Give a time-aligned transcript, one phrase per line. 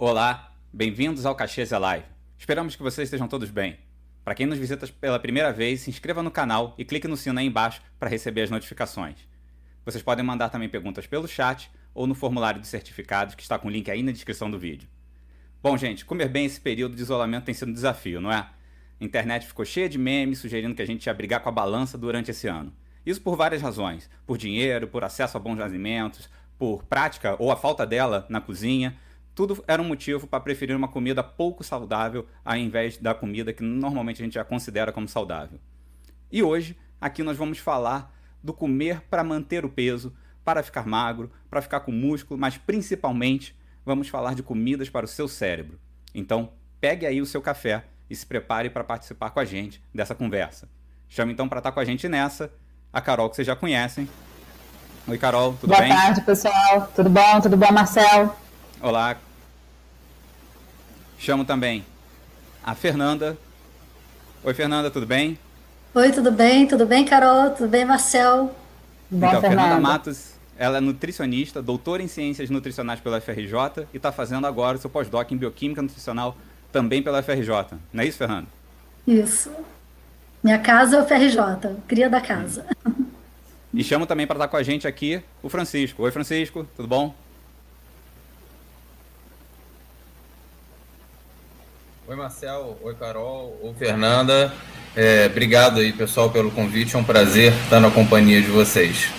[0.00, 2.06] Olá, bem-vindos ao Caxias Live.
[2.38, 3.80] Esperamos que vocês estejam todos bem.
[4.24, 7.40] Para quem nos visita pela primeira vez, se inscreva no canal e clique no sino
[7.40, 9.16] aí embaixo para receber as notificações.
[9.84, 13.66] Vocês podem mandar também perguntas pelo chat ou no formulário de certificados que está com
[13.66, 14.88] o link aí na descrição do vídeo.
[15.60, 18.36] Bom, gente, comer bem esse período de isolamento tem sido um desafio, não é?
[18.36, 21.98] A internet ficou cheia de memes sugerindo que a gente ia brigar com a balança
[21.98, 22.72] durante esse ano.
[23.04, 27.56] Isso por várias razões: por dinheiro, por acesso a bons alimentos, por prática ou a
[27.56, 28.96] falta dela na cozinha.
[29.38, 33.62] Tudo era um motivo para preferir uma comida pouco saudável ao invés da comida que
[33.62, 35.60] normalmente a gente já considera como saudável.
[36.28, 38.12] E hoje, aqui nós vamos falar
[38.42, 40.12] do comer para manter o peso,
[40.44, 43.56] para ficar magro, para ficar com músculo, mas principalmente
[43.86, 45.78] vamos falar de comidas para o seu cérebro.
[46.12, 50.16] Então, pegue aí o seu café e se prepare para participar com a gente dessa
[50.16, 50.68] conversa.
[51.08, 52.52] Chame então para estar com a gente nessa
[52.92, 54.08] a Carol, que vocês já conhecem.
[55.06, 55.90] Oi, Carol, tudo Boa bem?
[55.90, 56.90] Boa tarde, pessoal.
[56.92, 57.40] Tudo bom?
[57.40, 58.36] Tudo bom, Marcel?
[58.80, 59.16] Olá,
[61.18, 61.84] Chamo também
[62.62, 63.36] a Fernanda.
[64.44, 65.36] Oi, Fernanda, tudo bem?
[65.92, 66.66] Oi, tudo bem?
[66.66, 67.50] Tudo bem, Carol?
[67.50, 68.54] Tudo bem, Marcel?
[69.10, 69.62] Bom, então, Fernanda.
[69.62, 74.76] Fernanda Matos, ela é nutricionista, doutora em ciências nutricionais pela FRJ e está fazendo agora
[74.76, 76.36] o seu pós-doc em bioquímica nutricional
[76.70, 77.78] também pela FRJ.
[77.92, 78.46] Não é isso, Fernanda?
[79.06, 79.50] Isso.
[80.42, 82.64] Minha casa é o FRJ, cria da casa.
[83.74, 86.04] E chamo também para estar com a gente aqui o Francisco.
[86.04, 87.14] Oi, Francisco, tudo bom?
[92.08, 92.78] Oi, Marcel.
[92.80, 93.54] Oi, Carol.
[93.62, 94.50] Oi, Fernanda.
[94.96, 96.96] É, obrigado aí, pessoal, pelo convite.
[96.96, 99.10] É um prazer estar na companhia de vocês.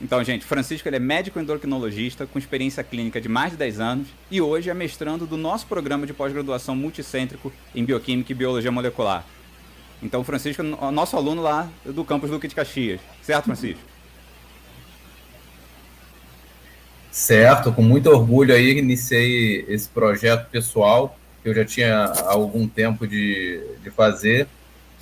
[0.00, 4.08] Então, gente, Francisco ele é médico endocrinologista com experiência clínica de mais de 10 anos
[4.30, 9.26] e hoje é mestrando do nosso programa de pós-graduação multicêntrico em Bioquímica e Biologia Molecular.
[10.02, 12.98] Então, Francisco é nosso aluno lá do campus Duque de Caxias.
[13.20, 13.82] Certo, Francisco?
[17.10, 23.06] Certo, com muito orgulho aí iniciei esse projeto pessoal que eu já tinha algum tempo
[23.06, 24.48] de, de fazer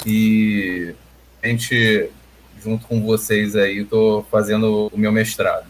[0.04, 0.94] e
[1.42, 2.10] a gente,
[2.62, 5.66] junto com vocês aí, estou fazendo o meu mestrado.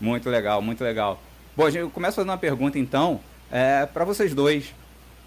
[0.00, 1.20] Muito legal, muito legal.
[1.56, 4.74] Bom, eu começo fazendo uma pergunta então é, para vocês dois.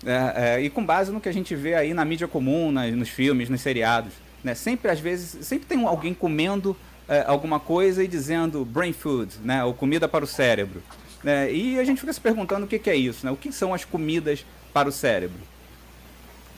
[0.06, 2.94] É, é, e com base no que a gente vê aí na mídia comum, nas,
[2.94, 4.14] nos filmes, nos seriados.
[4.44, 4.56] Né?
[4.56, 9.64] Sempre, às vezes, sempre tem alguém comendo é, alguma coisa e dizendo brain food, né?
[9.64, 10.82] ou comida para o cérebro.
[11.24, 11.52] Né?
[11.52, 13.32] E a gente fica se perguntando o que, que é isso, né?
[13.32, 15.40] O que são as comidas para o cérebro?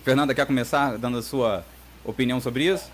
[0.03, 1.65] Fernanda, quer começar dando a sua
[2.03, 2.91] opinião sobre isso?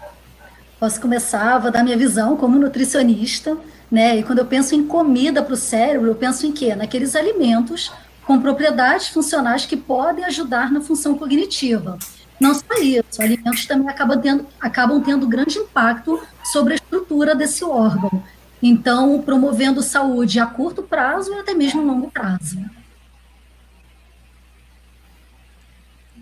[0.79, 3.57] Posso começar, vou dar minha visão como nutricionista,
[3.89, 4.17] né?
[4.17, 6.75] E quando eu penso em comida para o cérebro, eu penso em quê?
[6.75, 7.91] Naqueles alimentos
[8.25, 11.97] com propriedades funcionais que podem ajudar na função cognitiva.
[12.39, 17.63] Não só isso, alimentos também acabam tendo, acabam tendo grande impacto sobre a estrutura desse
[17.63, 18.21] órgão.
[18.61, 22.59] Então, promovendo saúde a curto prazo e até mesmo longo prazo.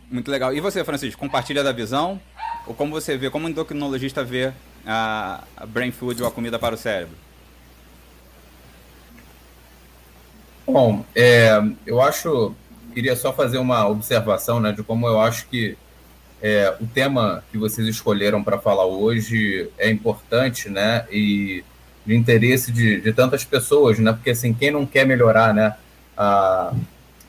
[0.10, 0.54] Muito legal.
[0.54, 2.20] E você, Francisco, compartilha da visão?
[2.68, 4.54] Ou como você vê, como endocrinologista vê
[4.86, 7.16] a, a brain food ou a comida para o cérebro?
[10.68, 12.56] Bom, é, eu acho,
[12.94, 15.78] queria só fazer uma observação, né, de como eu acho que
[16.42, 21.64] é, o tema que vocês escolheram para falar hoje é importante, né, e
[22.06, 24.12] de interesse de, de tantas pessoas, né?
[24.14, 25.76] Porque assim, quem não quer melhorar, né,
[26.16, 26.74] a,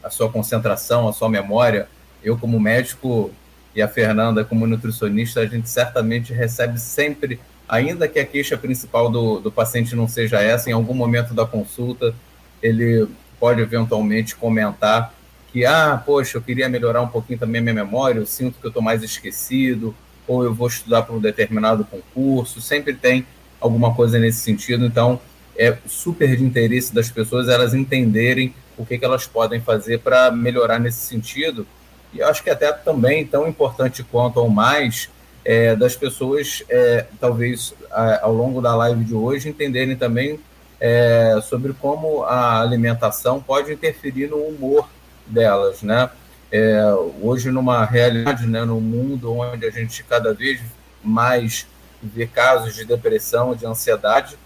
[0.03, 1.89] a sua concentração, a sua memória,
[2.23, 3.31] eu como médico
[3.75, 9.11] e a Fernanda como nutricionista, a gente certamente recebe sempre, ainda que a queixa principal
[9.11, 12.15] do, do paciente não seja essa, em algum momento da consulta,
[12.63, 13.07] ele
[13.39, 15.15] pode eventualmente comentar
[15.53, 18.67] que, ah, poxa, eu queria melhorar um pouquinho também a minha memória, eu sinto que
[18.67, 19.95] eu estou mais esquecido,
[20.27, 23.27] ou eu vou estudar para um determinado concurso, sempre tem
[23.61, 24.85] alguma coisa nesse sentido.
[24.85, 25.21] Então,
[25.59, 30.31] é super de interesse das pessoas elas entenderem o que, que elas podem fazer para
[30.31, 31.67] melhorar nesse sentido.
[32.13, 35.09] E acho que até também tão importante quanto ou mais
[35.45, 40.39] é, das pessoas, é, talvez a, ao longo da live de hoje, entenderem também
[40.81, 44.89] é, sobre como a alimentação pode interferir no humor
[45.27, 46.11] delas, né?
[46.51, 46.81] É,
[47.21, 50.61] hoje numa realidade, né, no mundo onde a gente cada vez
[51.03, 51.67] mais
[52.07, 54.37] ver casos de depressão, de ansiedade.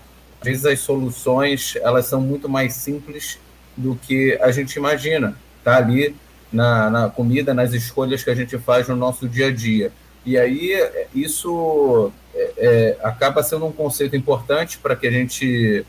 [0.41, 3.39] Às vezes as soluções elas são muito mais simples
[3.77, 5.37] do que a gente imagina.
[5.63, 6.17] Tá ali
[6.53, 9.93] na, na comida, nas escolhas que a gente faz no nosso dia a dia.
[10.25, 10.73] E aí
[11.15, 15.85] isso é, é, acaba sendo um conceito importante para que a gente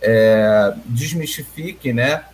[0.00, 2.24] é, desmistifique, né,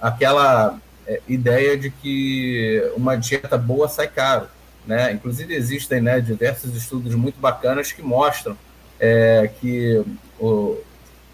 [0.00, 4.48] aquela é, ideia de que uma dieta boa sai caro.
[4.86, 5.12] Né?
[5.12, 8.56] Inclusive existem né, diversos estudos muito bacanas que mostram
[8.98, 10.02] é, que
[10.38, 10.76] o,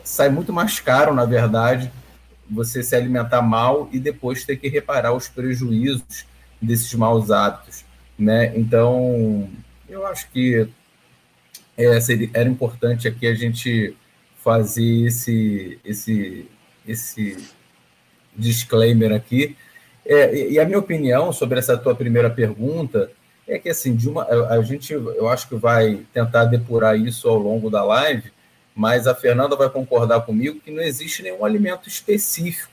[0.03, 1.93] sai muito mais caro, na verdade,
[2.51, 6.25] você se alimentar mal e depois ter que reparar os prejuízos
[6.61, 7.85] desses maus hábitos,
[8.19, 8.57] né?
[8.57, 9.49] Então,
[9.89, 10.67] eu acho que
[11.77, 13.95] é, seria, era importante aqui a gente
[14.43, 16.49] fazer esse, esse,
[16.87, 17.49] esse
[18.35, 19.57] disclaimer aqui.
[20.07, 23.11] É, e a minha opinião sobre essa tua primeira pergunta
[23.49, 27.39] é que assim, de uma, a gente, eu acho que vai tentar depurar isso ao
[27.39, 28.31] longo da live,
[28.75, 32.71] mas a Fernanda vai concordar comigo que não existe nenhum alimento específico,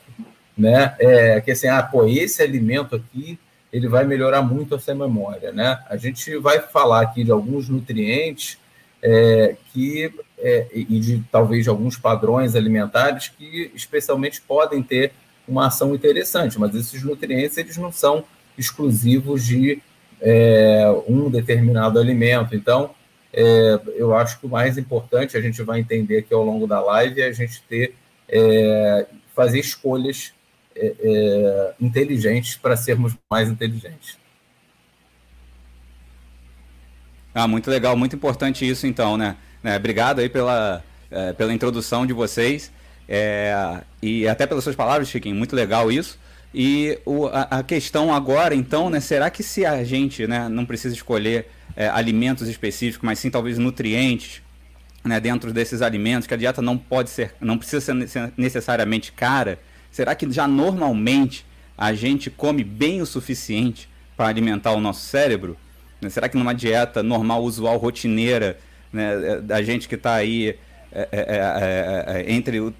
[0.57, 0.95] né?
[0.99, 3.39] É, que assim, ah, pô, esse alimento aqui
[3.71, 5.79] ele vai melhorar muito a sua memória, né?
[5.89, 8.57] A gente vai falar aqui de alguns nutrientes
[9.01, 15.11] é, que é, e de talvez de alguns padrões alimentares que especialmente podem ter
[15.47, 18.23] uma ação interessante, mas esses nutrientes eles não são
[18.57, 19.81] exclusivos de
[20.21, 22.55] é, um determinado alimento.
[22.55, 22.91] Então,
[23.33, 26.81] é, eu acho que o mais importante a gente vai entender aqui ao longo da
[26.81, 27.93] live é a gente ter
[28.29, 30.33] é, fazer escolhas
[30.75, 34.17] é, é, inteligentes para sermos mais inteligentes.
[37.33, 39.35] Ah, muito legal, muito importante isso então, né?
[39.61, 39.75] né?
[39.75, 42.71] Obrigado aí pela, é, pela introdução de vocês
[44.01, 46.17] e até pelas suas palavras, Chiquinho, muito legal isso.
[46.57, 50.65] E o, a, a, questão agora, então, né, será que se a gente né, não
[50.65, 54.41] precisa escolher é, alimentos específicos, mas sim talvez nutrientes
[55.03, 59.59] né, dentro desses alimentos, que a dieta não pode ser, não precisa ser necessariamente cara,
[59.91, 61.45] será que já normalmente
[61.77, 65.57] a gente come bem o suficiente para alimentar o nosso cérebro?
[66.01, 68.57] Né, será que numa dieta normal, usual, rotineira,
[68.93, 70.57] né, da gente que está aí
[70.97, 72.73] é é, é, entre, o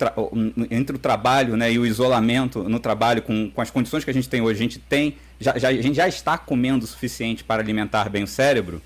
[0.71, 4.13] entre o trabalho né, e o isolamento no trabalho, com, com as condições que a
[4.13, 5.17] gente tem hoje, a gente tem.
[5.38, 8.81] Já, já, a gente já está comendo o suficiente para alimentar bem o cérebro?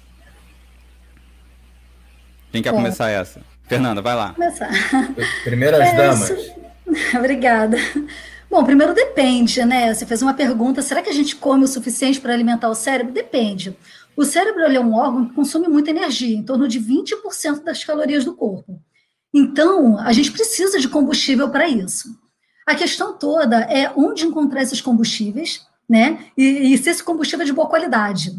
[2.52, 3.42] Quem quer começar essa?
[3.68, 4.34] Fernanda, vai lá.
[4.34, 4.72] Começar.
[5.46, 6.52] Primeiras damas.
[7.16, 7.78] Obrigada.
[8.50, 9.94] Bom, primeiro depende, né?
[9.94, 13.14] Você fez uma pergunta: será que a gente come o suficiente para alimentar o cérebro?
[13.14, 13.78] Depende.
[14.16, 18.26] O cérebro é um órgão que consome muita energia, em torno de 20% das calorias
[18.26, 18.82] do corpo.
[19.34, 22.18] Então, a gente precisa de combustível para isso.
[22.66, 26.26] A questão toda é onde encontrar esses combustíveis, né?
[26.38, 28.32] E, e se esse combustível é de boa qualidade.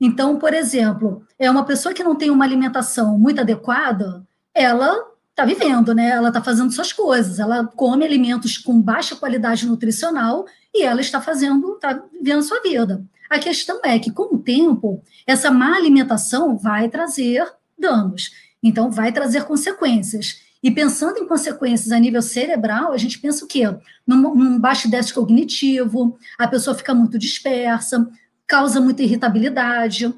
[0.00, 4.94] Então, por exemplo, é uma pessoa que não tem uma alimentação muito adequada, ela
[5.30, 6.10] está vivendo, né?
[6.10, 11.20] Ela está fazendo suas coisas, ela come alimentos com baixa qualidade nutricional e ela está
[11.20, 13.04] fazendo, está vivendo sua vida.
[13.28, 17.44] A questão é que, com o tempo, essa má alimentação vai trazer
[17.76, 18.30] danos.
[18.64, 20.42] Então, vai trazer consequências.
[20.62, 23.64] E pensando em consequências a nível cerebral, a gente pensa o quê?
[24.06, 28.10] Num, num baixo déficit cognitivo, a pessoa fica muito dispersa,
[28.46, 30.10] causa muita irritabilidade.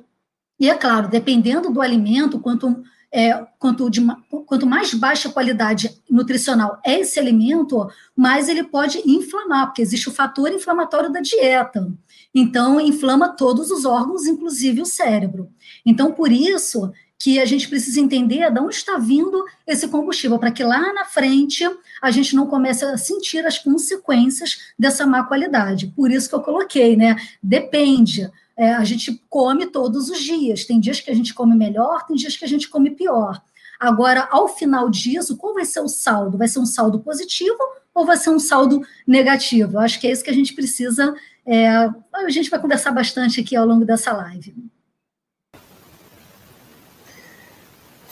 [0.60, 2.80] E é claro, dependendo do alimento, quanto,
[3.12, 4.00] é, quanto, de,
[4.46, 10.12] quanto mais baixa qualidade nutricional é esse alimento, mais ele pode inflamar, porque existe o
[10.12, 11.92] fator inflamatório da dieta.
[12.32, 15.50] Então, inflama todos os órgãos, inclusive o cérebro.
[15.84, 20.50] Então, por isso que a gente precisa entender de onde está vindo esse combustível, para
[20.50, 21.64] que lá na frente
[22.02, 25.88] a gente não comece a sentir as consequências dessa má qualidade.
[25.88, 27.16] Por isso que eu coloquei, né?
[27.42, 28.30] Depende.
[28.56, 30.64] É, a gente come todos os dias.
[30.64, 33.40] Tem dias que a gente come melhor, tem dias que a gente come pior.
[33.78, 36.38] Agora, ao final disso, qual vai ser o saldo?
[36.38, 37.58] Vai ser um saldo positivo
[37.94, 39.78] ou vai ser um saldo negativo?
[39.78, 41.14] Acho que é isso que a gente precisa.
[41.46, 44.54] É, a gente vai conversar bastante aqui ao longo dessa live.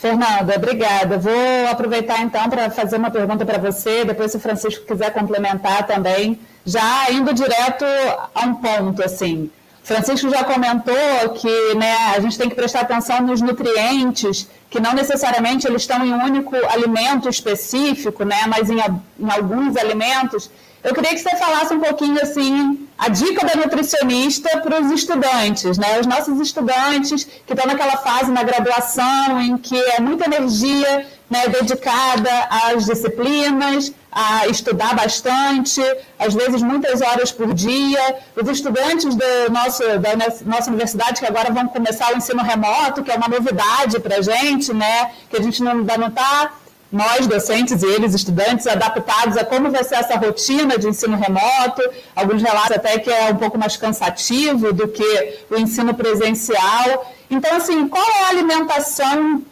[0.04, 1.16] Fernanda, obrigada.
[1.16, 5.87] Vou aproveitar então para fazer uma pergunta para você, depois se o Francisco quiser complementar
[5.87, 7.87] também, já indo direto
[8.34, 9.50] a um ponto assim.
[9.82, 14.92] Francisco já comentou que né, a gente tem que prestar atenção nos nutrientes, que não
[14.92, 20.50] necessariamente eles estão em um único alimento específico, né, mas em, em alguns alimentos.
[20.84, 25.78] Eu queria que você falasse um pouquinho assim, a dica da nutricionista para os estudantes,
[25.78, 25.98] né?
[25.98, 31.48] Os nossos estudantes que estão naquela fase na graduação em que é muita energia né,
[31.48, 35.80] dedicada às disciplinas, a estudar bastante,
[36.18, 38.16] às vezes muitas horas por dia.
[38.36, 40.10] Os estudantes do nosso, da
[40.44, 44.20] nossa universidade que agora vão começar o ensino remoto, que é uma novidade para a
[44.20, 45.12] gente, né?
[45.30, 46.52] Que a gente não, está
[46.94, 51.82] nós, docentes e eles, estudantes, adaptados a como vai ser essa rotina de ensino remoto.
[52.14, 57.12] Alguns relatos até que é um pouco mais cansativo do que o ensino presencial.
[57.28, 59.42] Então, assim, qual é a alimentação,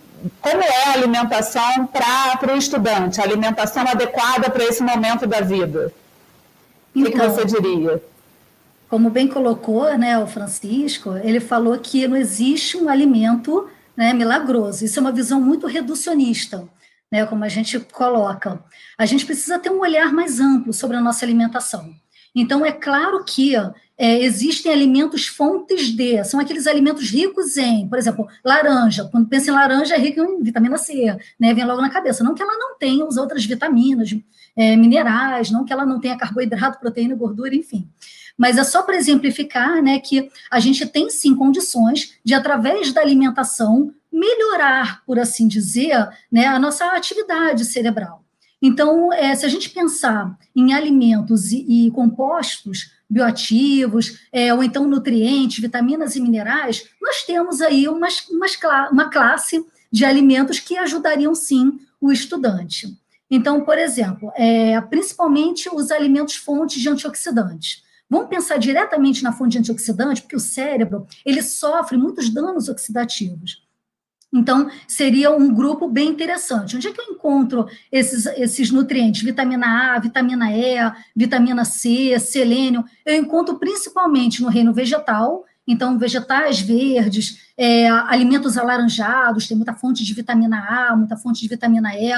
[0.40, 5.92] como é a alimentação para o estudante, a alimentação adequada para esse momento da vida?
[6.94, 8.02] O então, que, que você diria?
[8.88, 14.84] Como bem colocou né, o Francisco, ele falou que não existe um alimento né, milagroso.
[14.84, 16.68] Isso é uma visão muito reducionista.
[17.12, 18.64] Né, como a gente coloca.
[18.96, 21.94] A gente precisa ter um olhar mais amplo sobre a nossa alimentação.
[22.34, 27.98] Então, é claro que é, existem alimentos fontes de, são aqueles alimentos ricos em, por
[27.98, 29.06] exemplo, laranja.
[29.12, 31.52] Quando pensa em laranja, é rico em vitamina C, né?
[31.52, 32.24] Vem logo na cabeça.
[32.24, 34.16] Não que ela não tenha as outras vitaminas,
[34.56, 37.86] é, minerais, não que ela não tenha carboidrato, proteína, gordura, enfim.
[38.38, 43.02] Mas é só para exemplificar, né, que a gente tem sim condições de, através da
[43.02, 48.22] alimentação, melhorar, por assim dizer, né, a nossa atividade cerebral.
[48.60, 54.86] Então, é, se a gente pensar em alimentos e, e compostos bioativos, é, ou então
[54.86, 58.56] nutrientes, vitaminas e minerais, nós temos aí umas, umas,
[58.90, 62.96] uma classe de alimentos que ajudariam sim o estudante.
[63.30, 67.82] Então, por exemplo, é, principalmente os alimentos fontes de antioxidantes.
[68.08, 73.62] Vamos pensar diretamente na fonte de antioxidante, porque o cérebro ele sofre muitos danos oxidativos.
[74.32, 76.74] Então, seria um grupo bem interessante.
[76.74, 79.22] Onde é que eu encontro esses, esses nutrientes?
[79.22, 80.76] Vitamina A, vitamina E,
[81.14, 82.84] vitamina C, selênio.
[83.04, 90.04] Eu encontro principalmente no reino vegetal, então, vegetais verdes, é, alimentos alaranjados, tem muita fonte
[90.04, 92.10] de vitamina A, muita fonte de vitamina E.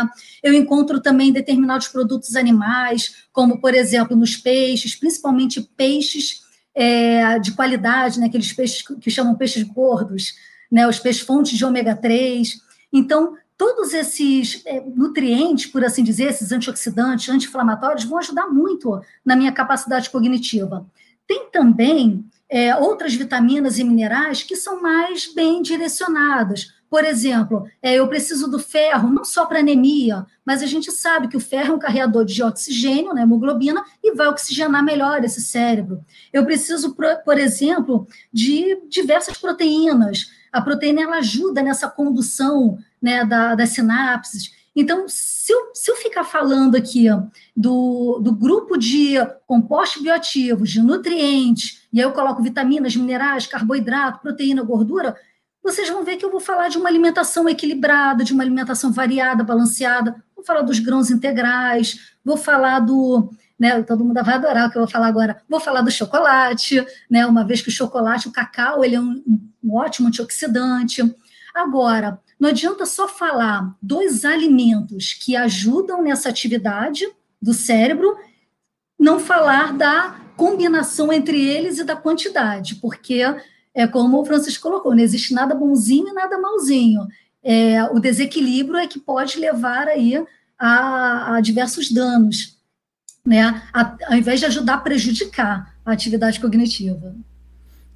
[0.43, 6.43] Eu encontro também determinados produtos animais, como, por exemplo, nos peixes, principalmente peixes
[6.75, 10.35] é, de qualidade, né, aqueles peixes que chamam peixes gordos,
[10.71, 12.61] né, os peixes fontes de ômega 3.
[12.93, 19.37] Então, todos esses é, nutrientes, por assim dizer, esses antioxidantes, anti-inflamatórios, vão ajudar muito na
[19.37, 20.87] minha capacidade cognitiva.
[21.27, 26.73] Tem também é, outras vitaminas e minerais que são mais bem direcionadas.
[26.95, 31.27] Por exemplo, é, eu preciso do ferro não só para anemia, mas a gente sabe
[31.27, 35.41] que o ferro é um carreador de oxigênio, né, hemoglobina, e vai oxigenar melhor esse
[35.41, 36.05] cérebro.
[36.33, 43.25] Eu preciso, por, por exemplo, de diversas proteínas a proteína ela ajuda nessa condução né,
[43.25, 44.53] da, das sinapses.
[44.75, 47.07] Então, se eu, se eu ficar falando aqui
[47.57, 49.15] do, do grupo de
[49.49, 55.17] compostos bioativos, de nutrientes, e aí eu coloco vitaminas, minerais, carboidrato, proteína, gordura,
[55.61, 59.43] vocês vão ver que eu vou falar de uma alimentação equilibrada, de uma alimentação variada,
[59.43, 63.83] balanceada, vou falar dos grãos integrais, vou falar do, né?
[63.83, 65.43] Todo mundo vai adorar o que eu vou falar agora.
[65.49, 67.27] Vou falar do chocolate, né?
[67.27, 69.23] Uma vez que o chocolate, o cacau, ele é um,
[69.63, 71.03] um ótimo antioxidante.
[71.55, 77.07] Agora, não adianta só falar dos alimentos que ajudam nessa atividade
[77.41, 78.17] do cérebro,
[78.99, 83.23] não falar da combinação entre eles e da quantidade, porque
[83.73, 87.07] é como o Francisco colocou, não existe nada bonzinho e nada malzinho.
[87.43, 90.25] É, o desequilíbrio é que pode levar aí
[90.59, 92.59] a, a diversos danos
[93.25, 97.15] né, a, ao invés de ajudar a prejudicar a atividade cognitiva.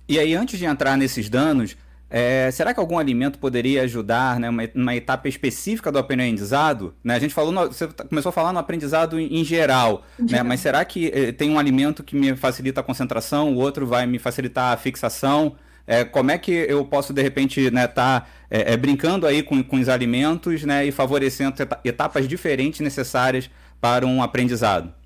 [0.08, 1.76] E aí, antes de entrar nesses danos,
[2.11, 6.94] é, será que algum alimento poderia ajudar né, uma, uma etapa específica do aprendizado?
[7.04, 7.14] Né?
[7.14, 10.42] A gente falou, no, você começou a falar no aprendizado em, em geral, em né?
[10.42, 14.06] mas será que eh, tem um alimento que me facilita a concentração, o outro vai
[14.06, 15.56] me facilitar a fixação?
[15.87, 19.42] É, como é que eu posso, de repente, estar né, tá, é, é, brincando aí
[19.42, 21.54] com, com os alimentos né, e favorecendo
[21.85, 24.98] etapas diferentes necessárias para um aprendizado?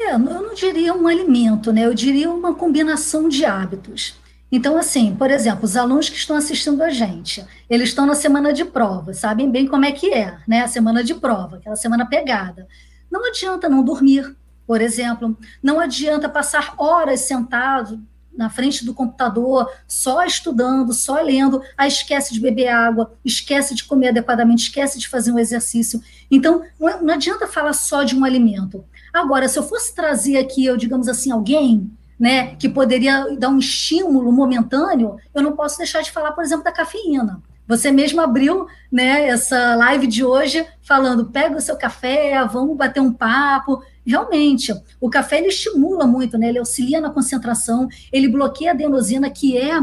[0.00, 1.84] É, eu não diria um alimento, né?
[1.84, 4.14] Eu diria uma combinação de hábitos.
[4.50, 8.52] Então, assim, por exemplo, os alunos que estão assistindo a gente, eles estão na semana
[8.52, 10.62] de prova, sabem bem como é que é, né?
[10.62, 12.66] A semana de prova, aquela semana pegada.
[13.10, 14.34] Não adianta não dormir,
[14.66, 15.36] por exemplo.
[15.62, 18.00] Não adianta passar horas sentado
[18.38, 23.82] na frente do computador, só estudando, só lendo, aí esquece de beber água, esquece de
[23.82, 26.00] comer adequadamente, esquece de fazer um exercício.
[26.30, 28.84] Então, não adianta falar só de um alimento.
[29.18, 33.58] Agora, se eu fosse trazer aqui, eu digamos assim, alguém né, que poderia dar um
[33.58, 37.40] estímulo momentâneo, eu não posso deixar de falar, por exemplo, da cafeína.
[37.68, 43.00] Você mesmo abriu né, essa live de hoje falando: pega o seu café, vamos bater
[43.00, 43.82] um papo.
[44.06, 46.48] Realmente, o café ele estimula muito, né?
[46.48, 49.74] ele auxilia na concentração, ele bloqueia a adenosina, que é,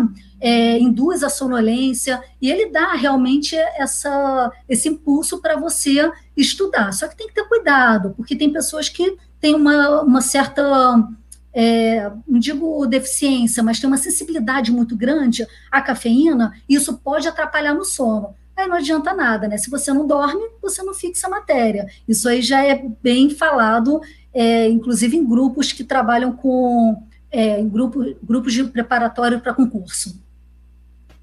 [0.42, 6.92] é induz a sonolência, e ele dá realmente essa, esse impulso para você estudar.
[6.92, 9.16] Só que tem que ter cuidado, porque tem pessoas que
[9.46, 11.08] têm uma, uma certa
[11.54, 17.76] é, não digo deficiência, mas tem uma sensibilidade muito grande à cafeína, isso pode atrapalhar
[17.76, 18.34] no sono.
[18.58, 19.56] Aí não adianta nada, né?
[19.60, 21.86] Se você não dorme, você não fixa a matéria.
[22.08, 24.02] Isso aí já é bem falado,
[24.34, 30.20] é, inclusive em grupos que trabalham com é, em grupo, grupos de preparatório para concurso.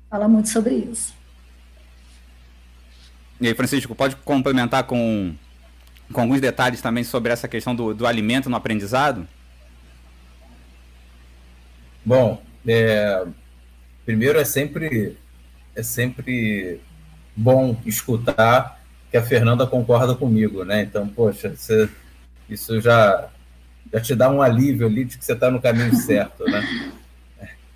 [0.08, 1.12] Fala muito sobre isso.
[3.40, 5.34] E aí, Francisco, pode complementar com,
[6.12, 9.26] com alguns detalhes também sobre essa questão do, do alimento no aprendizado?
[12.04, 13.24] Bom, é,
[14.04, 15.16] primeiro é sempre
[15.74, 16.80] é sempre
[17.34, 20.82] bom escutar que a Fernanda concorda comigo, né?
[20.82, 21.88] Então, poxa, você,
[22.48, 23.28] isso já,
[23.92, 26.62] já te dá um alívio ali de que você está no caminho certo, né?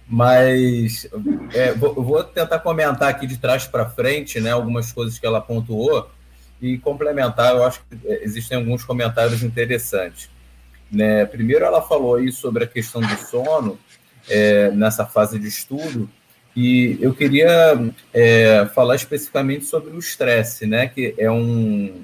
[0.08, 1.08] Mas
[1.52, 4.52] é, vou, vou, tentar comentar aqui de trás para frente, né?
[4.52, 6.10] Algumas coisas que ela pontuou
[6.60, 7.54] e complementar.
[7.54, 10.28] Eu acho que é, existem alguns comentários interessantes.
[10.90, 11.24] Né?
[11.24, 13.78] Primeiro, ela falou aí sobre a questão do sono
[14.28, 16.08] é, nessa fase de estudo
[16.56, 17.78] e eu queria
[18.14, 20.88] é, falar especificamente sobre o estresse, né?
[20.88, 22.02] Que é um.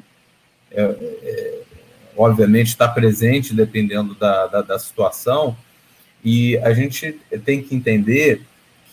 [0.70, 1.60] É, é,
[2.14, 5.56] obviamente está presente dependendo da, da, da, situação,
[6.22, 8.42] e a gente tem que entender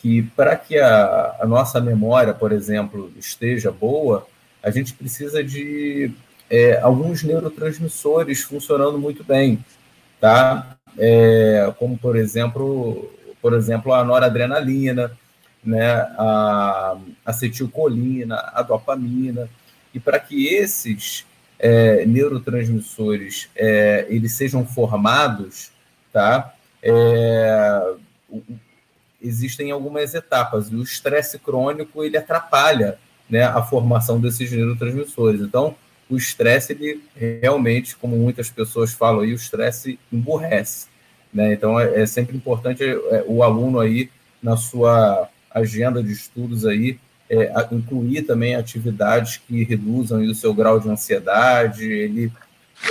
[0.00, 4.26] que para que a, a, nossa memória, por exemplo, esteja boa,
[4.62, 6.12] a gente precisa de
[6.48, 9.64] é, alguns neurotransmissores funcionando muito bem,
[10.20, 10.76] tá?
[10.98, 15.16] É, como por exemplo, por exemplo, a noradrenalina,
[15.62, 19.48] né, a acetilcolina, a dopamina,
[19.94, 21.26] e para que esses
[21.58, 25.70] é, neurotransmissores é, eles sejam formados,
[26.12, 26.54] tá?
[26.82, 27.94] É,
[29.22, 32.98] existem algumas etapas e o estresse crônico ele atrapalha
[33.30, 35.40] né, a formação desses neurotransmissores.
[35.40, 35.74] Então,
[36.08, 40.88] o estresse ele realmente, como muitas pessoas falam, aí, o estresse emburrece.
[41.32, 41.52] Né?
[41.52, 44.10] Então, é, é sempre importante é, o aluno aí
[44.42, 50.80] na sua agenda de estudos aí, é, incluir também atividades que reduzam o seu grau
[50.80, 52.32] de ansiedade, ele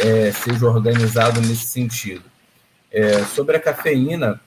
[0.02, 2.24] é, seja organizado nesse sentido.
[2.92, 4.40] É, sobre a cafeína,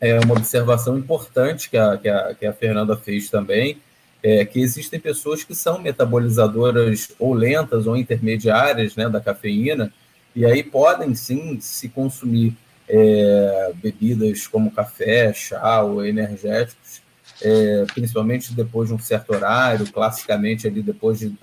[0.00, 3.78] é uma observação importante que a, que a, que a Fernanda fez também,
[4.22, 9.92] é que existem pessoas que são metabolizadoras ou lentas ou intermediárias né, da cafeína,
[10.34, 12.56] e aí podem sim se consumir
[12.88, 17.02] é, bebidas como café, chá ou energéticos,
[17.42, 21.34] é, principalmente depois de um certo horário, classicamente ali depois de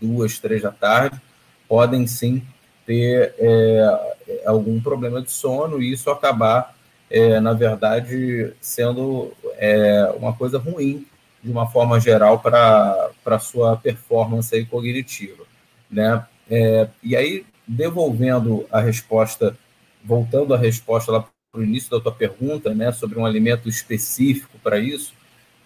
[0.00, 1.20] duas, três da tarde,
[1.68, 2.42] podem sim
[2.86, 6.74] ter é, algum problema de sono e isso acabar,
[7.10, 11.06] é, na verdade, sendo é, uma coisa ruim
[11.42, 15.44] de uma forma geral para a sua performance aí cognitiva.
[15.90, 16.24] Né?
[16.50, 19.56] É, e aí, devolvendo a resposta
[20.04, 24.58] voltando à resposta lá para o início da tua pergunta, né, sobre um alimento específico
[24.62, 25.14] para isso,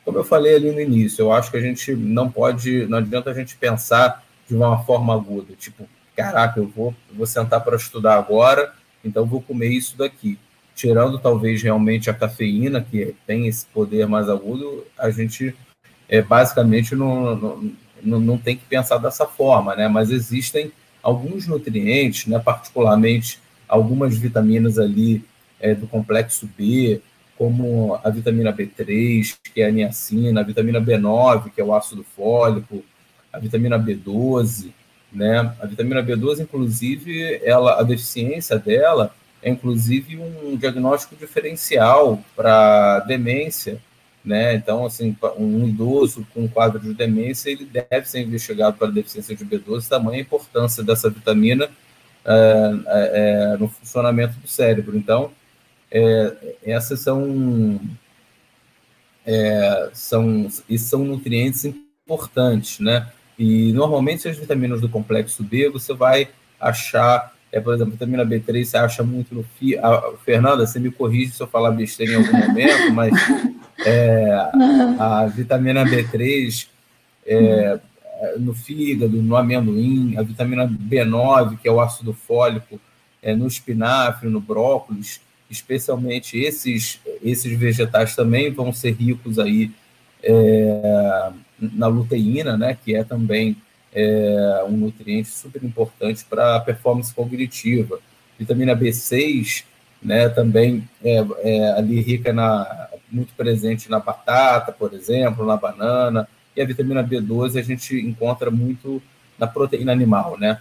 [0.04, 3.30] como eu falei ali no início, eu acho que a gente não pode, não adianta
[3.30, 7.76] a gente pensar de uma forma aguda, tipo, caraca, eu vou, eu vou sentar para
[7.76, 8.72] estudar agora,
[9.04, 10.38] então vou comer isso daqui.
[10.74, 15.54] Tirando talvez realmente a cafeína, que tem esse poder mais agudo, a gente
[16.08, 17.36] é, basicamente não,
[18.02, 19.88] não, não, tem que pensar dessa forma, né?
[19.88, 25.24] Mas existem alguns nutrientes, né, particularmente algumas vitaminas ali
[25.60, 27.00] é, do complexo B,
[27.36, 32.04] como a vitamina B3, que é a niacina, a vitamina B9, que é o ácido
[32.16, 32.82] fólico,
[33.32, 34.70] a vitamina B12,
[35.12, 35.54] né?
[35.60, 43.80] A vitamina B12, inclusive, ela, a deficiência dela é inclusive um diagnóstico diferencial para demência,
[44.26, 44.56] né?
[44.56, 49.46] Então, assim, um idoso com quadro de demência, ele deve ser investigado para deficiência de
[49.46, 51.70] B12, tamanha a importância dessa vitamina
[52.24, 52.32] é,
[52.88, 54.96] é, é, no funcionamento do cérebro.
[54.96, 55.30] Então,
[55.92, 57.80] é, essas são,
[59.24, 63.08] é, são, esses são nutrientes importantes, né?
[63.38, 66.28] E normalmente as vitaminas do complexo B você vai
[66.60, 69.78] achar, é, por exemplo, vitamina B3 você acha muito no fio.
[70.24, 73.12] Fernanda, você me corrige se eu falar besteira em algum momento, mas
[73.86, 74.32] é,
[74.98, 76.66] a vitamina B3
[77.24, 77.78] é,
[78.38, 82.80] no fígado, no amendoim, a vitamina B9, que é o ácido fólico,
[83.22, 89.70] é, no espinafre, no brócolis, especialmente esses, esses vegetais também vão ser ricos aí
[90.22, 93.56] é, na luteína, né, que é também
[93.94, 98.00] é, um nutriente super importante para a performance cognitiva.
[98.38, 99.64] Vitamina B6,
[100.02, 106.28] né, também é, é ali rica na muito presente na batata, por exemplo, na banana,
[106.56, 109.02] e a vitamina B12 a gente encontra muito
[109.38, 110.58] na proteína animal, né?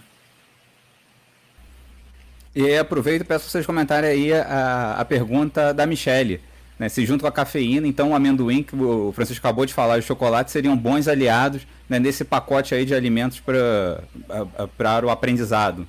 [2.54, 6.40] E aí aproveito e peço vocês comentarem aí a, a pergunta da Michelle.
[6.78, 9.96] Né, se junto com a cafeína, então o amendoim que o Francisco acabou de falar
[9.96, 15.88] e o chocolate seriam bons aliados né, nesse pacote aí de alimentos para o aprendizado.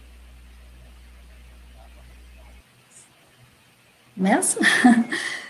[4.16, 4.60] Começa?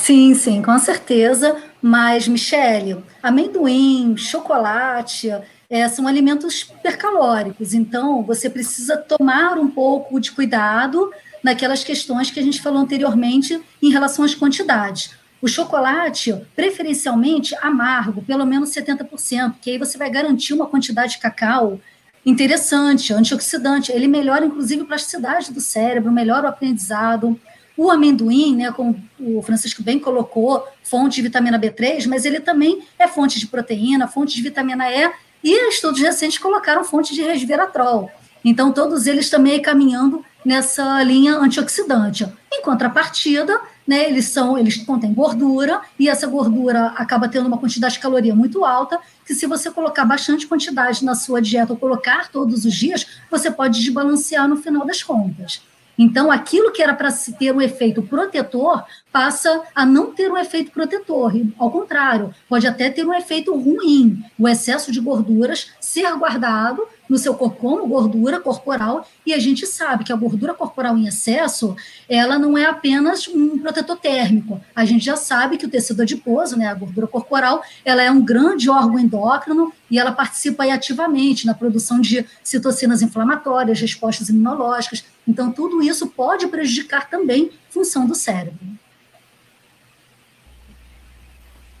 [0.00, 1.56] Sim, sim, com certeza.
[1.82, 5.30] Mas, Michele, amendoim, chocolate,
[5.68, 7.74] é, são alimentos hipercalóricos.
[7.74, 11.10] Então, você precisa tomar um pouco de cuidado
[11.44, 15.10] naquelas questões que a gente falou anteriormente em relação às quantidades.
[15.40, 21.18] O chocolate, preferencialmente amargo, pelo menos 70%, que aí você vai garantir uma quantidade de
[21.18, 21.78] cacau
[22.24, 23.92] interessante, antioxidante.
[23.92, 27.38] Ele melhora, inclusive, a plasticidade do cérebro, melhora o aprendizado.
[27.76, 32.82] O amendoim, né, como o Francisco bem colocou, fonte de vitamina B3, mas ele também
[32.98, 35.10] é fonte de proteína, fonte de vitamina E,
[35.42, 38.10] e estudos recentes colocaram fonte de resveratrol.
[38.44, 42.26] Então, todos eles também caminhando nessa linha antioxidante.
[42.52, 47.94] Em contrapartida, né, eles são, eles contêm gordura, e essa gordura acaba tendo uma quantidade
[47.94, 52.30] de caloria muito alta, que se você colocar bastante quantidade na sua dieta ou colocar
[52.30, 55.62] todos os dias, você pode desbalancear no final das contas.
[56.02, 58.82] Então, aquilo que era para ter um efeito protetor
[59.12, 61.30] passa a não ter um efeito protetor.
[61.58, 64.24] Ao contrário, pode até ter um efeito ruim.
[64.38, 69.66] O excesso de gorduras ser guardado no seu corpo como gordura corporal, e a gente
[69.66, 71.76] sabe que a gordura corporal em excesso,
[72.08, 74.60] ela não é apenas um protetor térmico.
[74.74, 78.24] A gente já sabe que o tecido adiposo, né, a gordura corporal, ela é um
[78.24, 85.04] grande órgão endócrino e ela participa ativamente na produção de citocinas inflamatórias, respostas imunológicas.
[85.26, 88.58] Então, tudo isso pode prejudicar também a função do cérebro.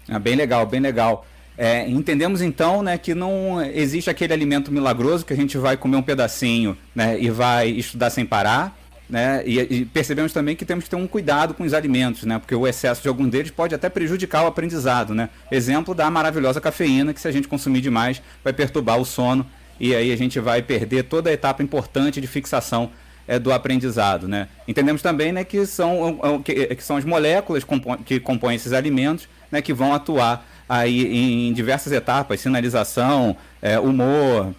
[0.08, 1.24] Ah, bem legal, bem legal.
[1.56, 5.96] É, entendemos então né, que não existe aquele alimento milagroso que a gente vai comer
[5.96, 8.78] um pedacinho né, e vai estudar sem parar.
[9.08, 12.38] Né, e, e, percebemos também que temos que ter um cuidado com os alimentos, né,
[12.38, 15.14] porque o excesso de algum deles pode até prejudicar o aprendizado.
[15.14, 15.28] Né?
[15.50, 19.44] Exemplo da maravilhosa cafeína, que se a gente consumir demais vai perturbar o sono
[19.80, 22.90] e aí a gente vai perder toda a etapa importante de fixação
[23.26, 24.26] é, do aprendizado.
[24.26, 24.48] Né?
[24.66, 27.64] Entendemos também né, que, são, que, que são as moléculas
[28.04, 34.54] que compõem esses alimentos né, que vão atuar aí em diversas etapas, sinalização, é, humor,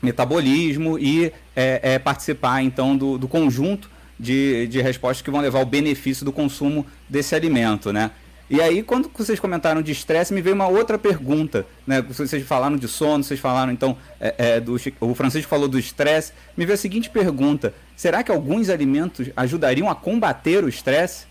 [0.00, 5.58] metabolismo e é, é, participar então do, do conjunto de, de respostas que vão levar
[5.58, 8.12] ao benefício do consumo desse alimento, né?
[8.48, 12.00] E aí, quando vocês comentaram de estresse, me veio uma outra pergunta, né?
[12.00, 16.32] Vocês falaram de sono, vocês falaram, então, é, é, do, o Francisco falou do estresse.
[16.56, 21.26] Me veio a seguinte pergunta: será que alguns alimentos ajudariam a combater o estresse?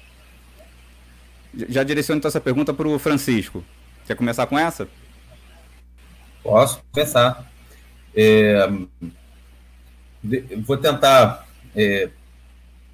[1.69, 3.63] Já direciono então essa pergunta para o Francisco.
[4.07, 4.87] Quer começar com essa?
[6.41, 7.45] Posso começar.
[8.15, 8.65] É,
[10.65, 12.09] vou tentar, é,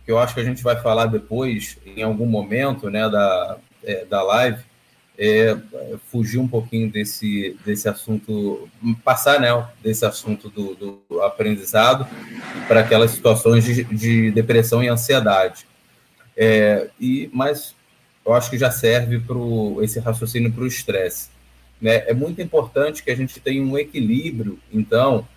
[0.08, 4.24] eu acho que a gente vai falar depois, em algum momento né, da, é, da
[4.24, 4.64] live,
[5.16, 5.56] é,
[6.12, 8.68] fugir um pouquinho desse, desse assunto,
[9.04, 9.50] passar né,
[9.84, 12.08] desse assunto do, do aprendizado
[12.68, 15.68] para aquelas situações de, de, depressão e ansiedade.
[16.36, 17.76] É, e Mas
[18.26, 19.38] eu acho que já serve para
[19.84, 21.30] esse raciocínio para o estresse.
[21.82, 22.04] Né?
[22.08, 25.28] É muito importante que a gente tenha um equilíbrio, então,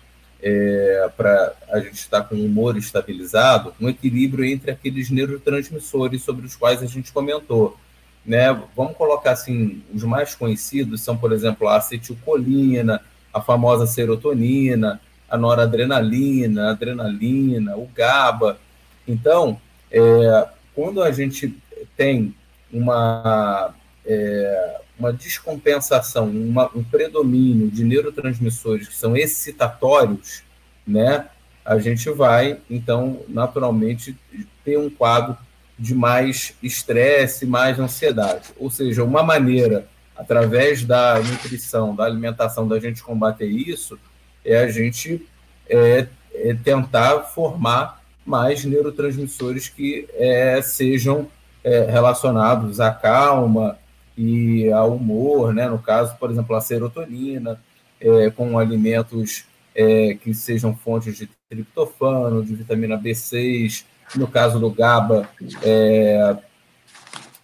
[0.41, 6.45] é, para a gente estar com o humor estabilizado, um equilíbrio entre aqueles neurotransmissores sobre
[6.45, 7.77] os quais a gente comentou.
[8.25, 8.47] Né?
[8.75, 13.01] Vamos colocar assim, os mais conhecidos são, por exemplo, a acetilcolina,
[13.33, 18.57] a famosa serotonina, a noradrenalina, a adrenalina, o GABA.
[19.05, 19.59] Então,
[19.91, 21.53] é, quando a gente
[21.95, 22.33] tem
[22.71, 23.73] uma,
[24.05, 30.43] é, uma descompensação, uma, um predomínio de neurotransmissores que são excitatórios,
[30.85, 31.27] né,
[31.63, 34.17] a gente vai, então, naturalmente,
[34.63, 35.37] ter um quadro
[35.77, 38.49] de mais estresse, mais ansiedade.
[38.57, 43.99] Ou seja, uma maneira, através da nutrição, da alimentação, da gente combater isso,
[44.45, 45.27] é a gente
[45.69, 51.27] é, é tentar formar mais neurotransmissores que é, sejam
[51.67, 53.77] é, relacionados à calma
[54.17, 55.67] e ao humor, né?
[55.67, 57.59] no caso, por exemplo, a serotonina,
[57.99, 59.43] é, com alimentos
[59.75, 63.83] é, que sejam fontes de triptofano, de vitamina B6,
[64.15, 65.29] no caso do GABA,
[65.61, 66.37] é,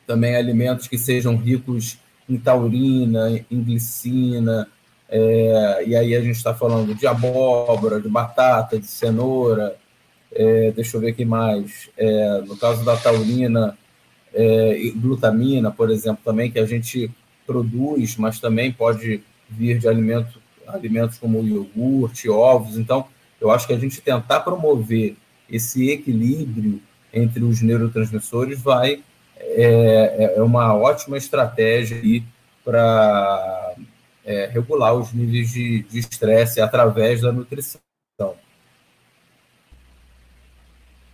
[0.07, 1.97] também alimentos que sejam ricos
[2.29, 4.69] em taurina, em glicina,
[5.09, 9.75] é, e aí a gente está falando de abóbora, de batata, de cenoura,
[10.31, 11.89] é, deixa eu ver aqui mais.
[11.97, 13.77] É, no caso da taurina,
[14.33, 17.11] é, glutamina, por exemplo, também que a gente
[17.45, 22.77] produz, mas também pode vir de alimentos, alimentos como iogurte, ovos.
[22.77, 23.05] Então,
[23.39, 25.15] eu acho que a gente tentar promover
[25.49, 26.81] esse equilíbrio
[27.13, 29.03] entre os neurotransmissores vai
[29.37, 32.23] é, é uma ótima estratégia
[32.63, 33.75] para
[34.25, 37.81] é, regular os níveis de estresse através da nutrição.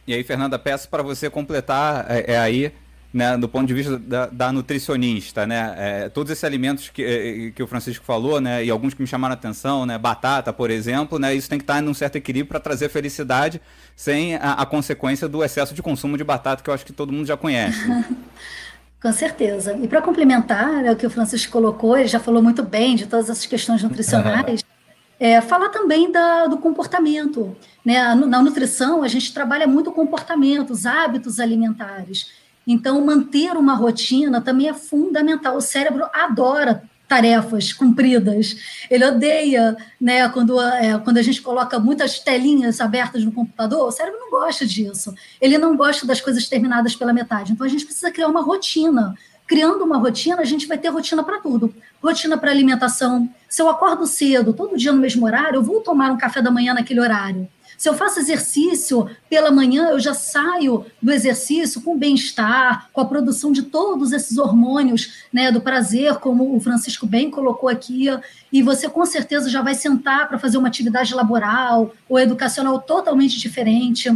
[0.05, 2.73] E aí, Fernanda, peço para você completar é, é aí
[3.13, 7.51] né, do ponto de vista da, da nutricionista, né, é, todos esses alimentos que, é,
[7.51, 10.69] que o Francisco falou, né, e alguns que me chamaram a atenção, né, batata, por
[10.69, 13.59] exemplo, né, isso tem que estar em um certo equilíbrio para trazer felicidade
[13.95, 17.11] sem a, a, consequência do excesso de consumo de batata que eu acho que todo
[17.11, 17.79] mundo já conhece.
[19.01, 19.77] Com certeza.
[19.81, 23.07] E para complementar né, o que o Francisco colocou, ele já falou muito bem de
[23.07, 24.63] todas essas questões nutricionais.
[25.21, 27.53] É, falar também da, do comportamento.
[27.83, 28.15] Né?
[28.15, 32.31] Na nutrição, a gente trabalha muito o comportamento, os hábitos alimentares.
[32.65, 35.57] Então, manter uma rotina também é fundamental.
[35.57, 38.55] O cérebro adora tarefas cumpridas.
[38.89, 43.91] Ele odeia, né, quando, é, quando a gente coloca muitas telinhas abertas no computador, o
[43.91, 45.13] cérebro não gosta disso.
[45.41, 47.51] Ele não gosta das coisas terminadas pela metade.
[47.51, 49.15] Então a gente precisa criar uma rotina.
[49.47, 51.73] Criando uma rotina, a gente vai ter rotina para tudo.
[52.03, 53.27] Rotina para alimentação.
[53.49, 56.51] Se eu acordo cedo, todo dia no mesmo horário, eu vou tomar um café da
[56.51, 57.49] manhã naquele horário.
[57.79, 63.05] Se eu faço exercício pela manhã, eu já saio do exercício com bem-estar, com a
[63.05, 68.07] produção de todos esses hormônios né, do prazer, como o Francisco bem colocou aqui,
[68.51, 73.39] e você com certeza já vai sentar para fazer uma atividade laboral ou educacional totalmente
[73.39, 74.09] diferente.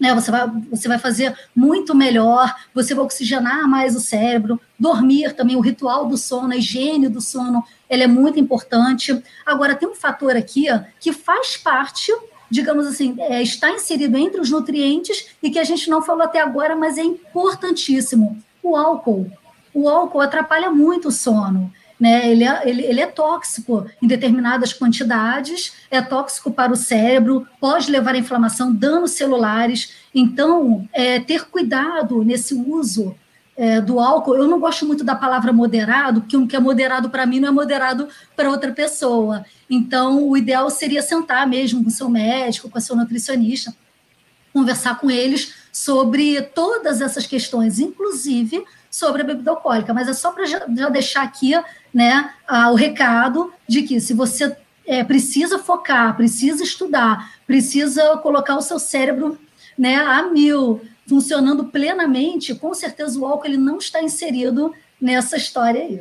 [0.00, 5.34] Né, você, vai, você vai fazer muito melhor, você vai oxigenar mais o cérebro, dormir
[5.34, 9.22] também, o ritual do sono, a higiene do sono, ele é muito importante.
[9.44, 10.64] Agora, tem um fator aqui
[10.98, 12.10] que faz parte
[12.50, 16.40] digamos assim, é, está inserido entre os nutrientes e que a gente não falou até
[16.40, 19.30] agora, mas é importantíssimo: o álcool.
[19.72, 21.70] O álcool atrapalha muito o sono.
[21.98, 22.30] Né?
[22.30, 27.90] Ele, é, ele, ele é tóxico em determinadas quantidades, é tóxico para o cérebro, pode
[27.90, 29.94] levar a inflamação, danos celulares.
[30.14, 33.14] Então, é, ter cuidado nesse uso
[33.56, 37.08] é, do álcool, eu não gosto muito da palavra moderado, porque o que é moderado
[37.08, 39.44] para mim não é moderado para outra pessoa.
[39.68, 43.74] Então, o ideal seria sentar mesmo com o seu médico, com a sua nutricionista,
[44.52, 49.92] conversar com eles sobre todas essas questões, inclusive sobre a bebida alcoólica.
[49.92, 51.52] Mas é só para já, já, deixar aqui
[51.92, 52.30] né,
[52.70, 54.54] o recado de que se você
[54.86, 59.38] é, precisa focar, precisa estudar, precisa colocar o seu cérebro
[59.76, 65.82] né, a mil, funcionando plenamente, com certeza o álcool ele não está inserido nessa história
[65.82, 66.00] aí.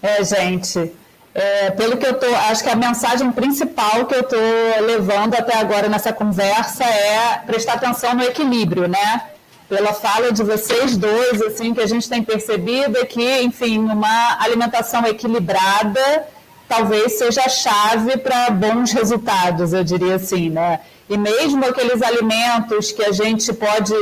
[0.00, 0.92] É, gente,
[1.34, 4.40] é, pelo que eu tô, acho que a mensagem principal que eu estou
[4.86, 9.22] levando até agora nessa conversa é prestar atenção no equilíbrio, né?
[9.68, 14.40] Pela fala de vocês dois, assim, que a gente tem percebido é que, enfim, uma
[14.40, 16.26] alimentação equilibrada
[16.68, 20.80] talvez seja a chave para bons resultados, eu diria assim, né?
[21.08, 23.94] E mesmo aqueles alimentos que a gente pode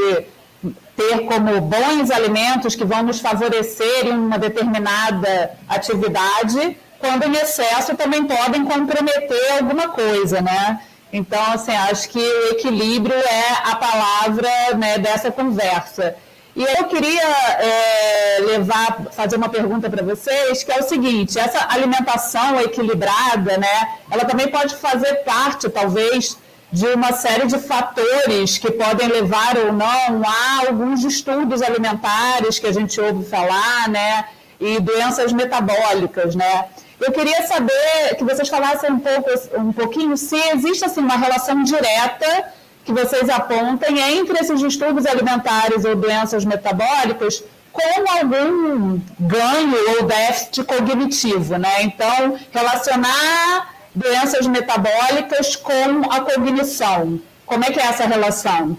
[0.97, 7.95] ter como bons alimentos que vão nos favorecer em uma determinada atividade, quando em excesso
[7.95, 10.81] também podem comprometer alguma coisa, né?
[11.13, 16.17] Então, assim, acho que o equilíbrio é a palavra né, dessa conversa.
[16.55, 21.67] E eu queria é, levar, fazer uma pergunta para vocês, que é o seguinte: essa
[21.69, 26.39] alimentação equilibrada, né, ela também pode fazer parte, talvez,
[26.77, 32.67] de uma série de fatores que podem levar ou não a alguns distúrbios alimentares que
[32.67, 34.27] a gente ouve falar, né?
[34.61, 36.67] E doenças metabólicas, né?
[37.01, 41.63] Eu queria saber que vocês falassem um, pouco, um pouquinho se existe assim, uma relação
[41.63, 42.53] direta
[42.85, 50.63] que vocês apontem entre esses distúrbios alimentares ou doenças metabólicas com algum ganho ou déficit
[50.65, 51.85] cognitivo, né?
[51.85, 57.19] Então, relacionar doenças metabólicas com a cognição.
[57.47, 58.77] Como é que é essa relação?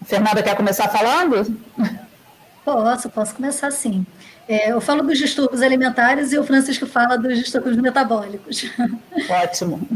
[0.00, 1.60] A Fernanda quer começar falando?
[2.64, 4.06] Posso, posso começar sim.
[4.48, 8.64] É, eu falo dos distúrbios alimentares e o Francisco fala dos distúrbios metabólicos.
[9.28, 9.86] Ótimo.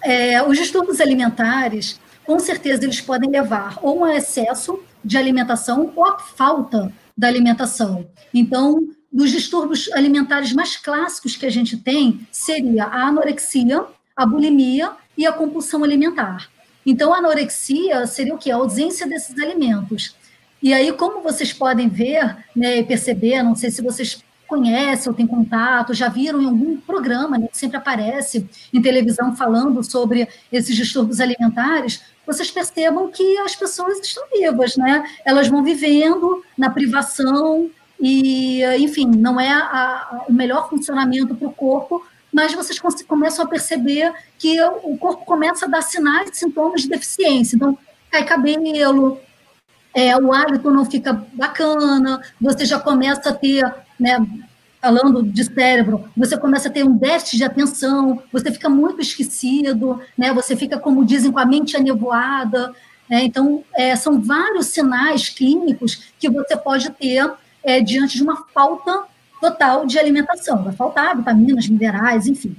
[0.00, 6.04] É, os distúrbios alimentares, com certeza, eles podem levar ou a excesso de alimentação ou
[6.04, 8.06] a falta da alimentação.
[8.32, 8.80] Então,
[9.16, 13.82] dos distúrbios alimentares mais clássicos que a gente tem seria a anorexia,
[14.14, 16.50] a bulimia e a compulsão alimentar.
[16.84, 18.50] Então, a anorexia seria o que?
[18.50, 20.14] A ausência desses alimentos.
[20.62, 25.26] E aí, como vocês podem ver né, perceber, não sei se vocês conhecem ou têm
[25.26, 30.76] contato, já viram em algum programa né, que sempre aparece em televisão falando sobre esses
[30.76, 35.04] distúrbios alimentares, vocês percebam que as pessoas estão vivas, né?
[35.24, 37.70] Elas vão vivendo na privação,
[38.00, 43.48] e, enfim, não é a, o melhor funcionamento para o corpo, mas vocês começam a
[43.48, 47.56] perceber que o corpo começa a dar sinais e sintomas de deficiência.
[47.56, 47.78] Então,
[48.10, 49.18] cai cabelo,
[49.94, 53.64] é, o hálito não fica bacana, você já começa a ter,
[53.98, 54.18] né,
[54.82, 59.98] falando de cérebro, você começa a ter um déficit de atenção, você fica muito esquecido,
[60.16, 62.74] né, você fica, como dizem, com a mente anevoada.
[63.08, 67.32] Né, então, é, são vários sinais clínicos que você pode ter
[67.66, 69.04] é, diante de uma falta
[69.40, 70.62] total de alimentação.
[70.62, 72.56] Vai faltar vitaminas, minerais, enfim.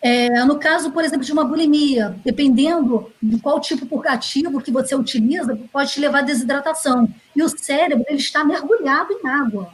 [0.00, 4.94] É, no caso, por exemplo, de uma bulimia, dependendo de qual tipo purgativo que você
[4.94, 7.08] utiliza, pode te levar à desidratação.
[7.34, 9.70] E o cérebro ele está mergulhado em água.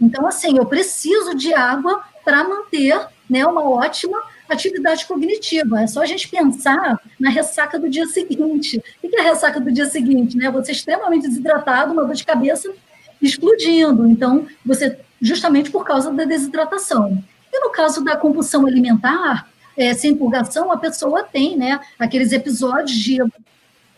[0.00, 5.82] Então, assim, eu preciso de água para manter né, uma ótima atividade cognitiva.
[5.82, 8.82] É só a gente pensar na ressaca do dia seguinte.
[9.02, 10.36] O que é a ressaca do dia seguinte?
[10.36, 10.50] Né?
[10.50, 12.72] Você é extremamente desidratado, uma dor de cabeça
[13.20, 14.06] explodindo.
[14.06, 17.22] Então, você, justamente por causa da desidratação.
[17.52, 22.98] E no caso da compulsão alimentar, é, sem purgação, a pessoa tem né, aqueles episódios
[22.98, 23.18] de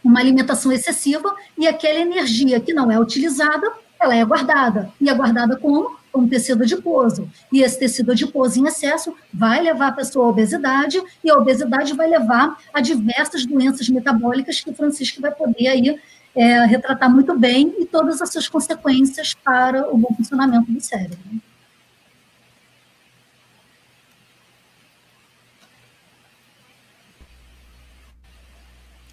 [0.02, 4.90] uma alimentação excessiva e aquela energia que não é utilizada, ela é guardada.
[5.00, 6.00] E é guardada como?
[6.14, 7.30] um tecido adiposo.
[7.52, 11.94] E esse tecido adiposo em excesso vai levar a pessoa à obesidade, e a obesidade
[11.94, 16.00] vai levar a diversas doenças metabólicas que o Francisco vai poder aí
[16.34, 21.18] é, retratar muito bem e todas as suas consequências para o bom funcionamento do cérebro.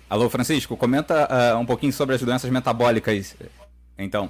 [0.10, 3.36] Alô, Francisco, comenta uh, um pouquinho sobre as doenças metabólicas,
[3.98, 4.30] então.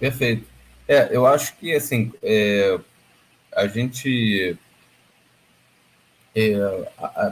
[0.00, 0.46] Perfeito.
[0.88, 2.78] É, eu acho que, assim, é,
[3.54, 4.56] a gente,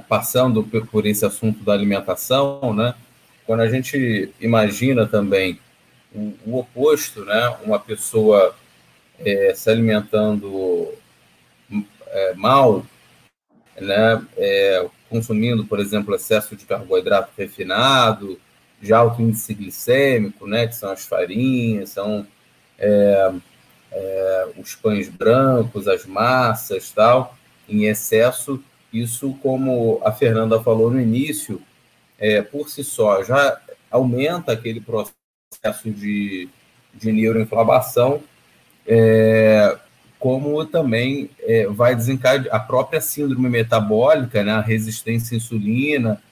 [0.09, 2.95] passando por esse assunto da alimentação, né,
[3.47, 5.59] quando a gente imagina também
[6.15, 8.55] o, o oposto, né, uma pessoa
[9.19, 10.93] é, se alimentando
[12.07, 12.85] é, mal,
[13.79, 18.41] né, é, consumindo, por exemplo, excesso de carboidrato refinado,
[18.81, 22.27] de alto índice glicêmico, né, que são as farinhas, são
[22.79, 23.33] é,
[23.93, 27.37] é, os pães brancos, as massas, tal,
[27.69, 28.63] em excesso.
[28.95, 31.61] Isso, como a Fernanda falou no início,
[32.17, 36.49] é, por si só já aumenta aquele processo de,
[36.95, 38.23] de neuroinflamação,
[38.87, 39.77] é,
[40.17, 46.23] como também é, vai desencadear a própria síndrome metabólica, né, a resistência à insulina,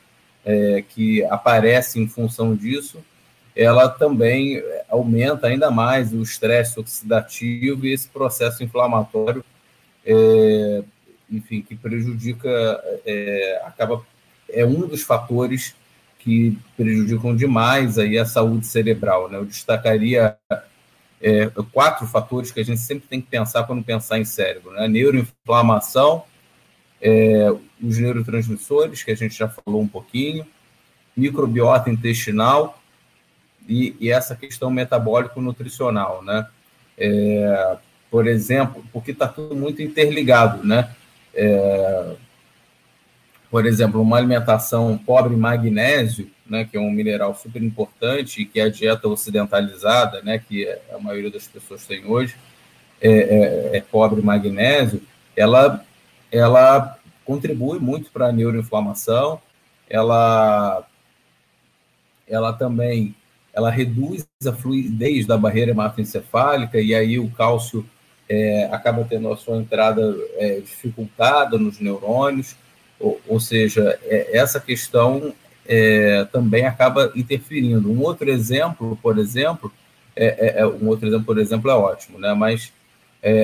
[0.44, 3.02] é, que aparece em função disso,
[3.56, 9.44] ela também aumenta ainda mais o estresse oxidativo e esse processo inflamatório,
[10.06, 10.82] é,
[11.32, 12.48] enfim, que prejudica,
[13.06, 14.04] é, acaba,
[14.48, 15.74] é um dos fatores
[16.18, 19.28] que prejudicam demais aí a saúde cerebral.
[19.28, 19.38] Né?
[19.38, 20.36] Eu destacaria
[21.20, 24.86] é, quatro fatores que a gente sempre tem que pensar quando pensar em cérebro: né?
[24.86, 26.24] neuroinflamação,
[27.00, 27.50] é,
[27.82, 30.46] os neurotransmissores, que a gente já falou um pouquinho,
[31.16, 32.80] microbiota intestinal
[33.68, 36.46] e, e essa questão metabólico-nutricional, né?
[36.96, 37.76] É,
[38.10, 40.94] por exemplo, porque está tudo muito interligado, né?
[41.34, 42.14] É,
[43.50, 48.46] por exemplo, uma alimentação pobre em magnésio, né, que é um mineral super importante e
[48.46, 52.34] que é a dieta ocidentalizada, né, que a maioria das pessoas tem hoje,
[53.00, 55.02] é, é, é pobre em magnésio,
[55.36, 55.84] ela,
[56.30, 59.40] ela contribui muito para a neuroinflamação,
[59.88, 60.86] ela,
[62.26, 63.14] ela também
[63.52, 67.86] ela reduz a fluidez da barreira hematoencefálica e aí o cálcio
[68.28, 72.56] é, acaba tendo a sua entrada é, dificultada nos neurônios,
[72.98, 75.34] ou, ou seja, é, essa questão
[75.66, 77.90] é, também acaba interferindo.
[77.90, 79.72] Um outro exemplo, por exemplo,
[80.14, 82.32] é, é, é, um outro exemplo, por exemplo, é ótimo, né?
[82.34, 82.72] Mas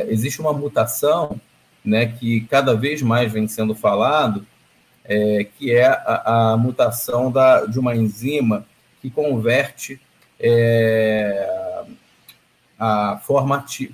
[0.08, 1.40] existe uma mutação,
[1.84, 4.44] né, que cada vez mais vem sendo falado,
[5.56, 8.66] que é a, a mutação da, de uma enzima
[9.00, 10.00] que converte
[10.40, 11.84] é,
[12.78, 13.90] a forma que,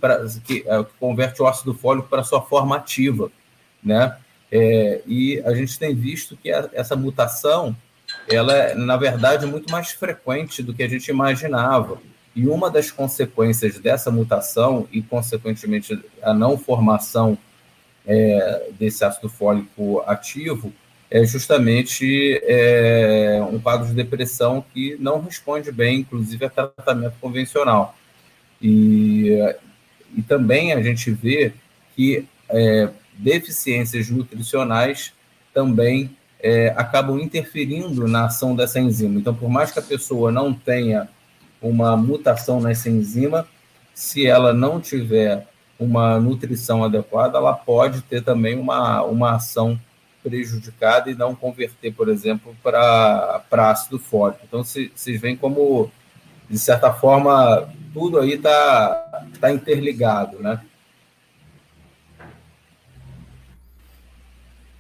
[0.66, 3.30] é, que, converte o ácido fólico para sua forma ativa,
[3.82, 4.16] né?
[4.52, 7.74] É, e a gente tem visto que a, essa mutação,
[8.28, 11.98] ela é, na verdade, muito mais frequente do que a gente imaginava.
[12.36, 17.38] E uma das consequências dessa mutação, e consequentemente a não formação
[18.06, 20.72] é, desse ácido fólico ativo,
[21.10, 27.94] é justamente é, um quadro de depressão que não responde bem, inclusive, a tratamento convencional.
[28.60, 29.30] E,
[30.16, 31.52] e também a gente vê
[31.94, 32.88] que é,
[33.18, 35.12] deficiências nutricionais
[35.52, 39.18] também é, acabam interferindo na ação dessa enzima.
[39.18, 41.08] Então, por mais que a pessoa não tenha
[41.60, 43.46] uma mutação nessa enzima,
[43.94, 45.46] se ela não tiver
[45.78, 49.80] uma nutrição adequada, ela pode ter também uma, uma ação
[50.22, 54.40] prejudicada e não converter, por exemplo, para ácido fólico.
[54.46, 55.90] Então, vocês veem como,
[56.48, 60.60] de certa forma, tudo aí está tá interligado, né?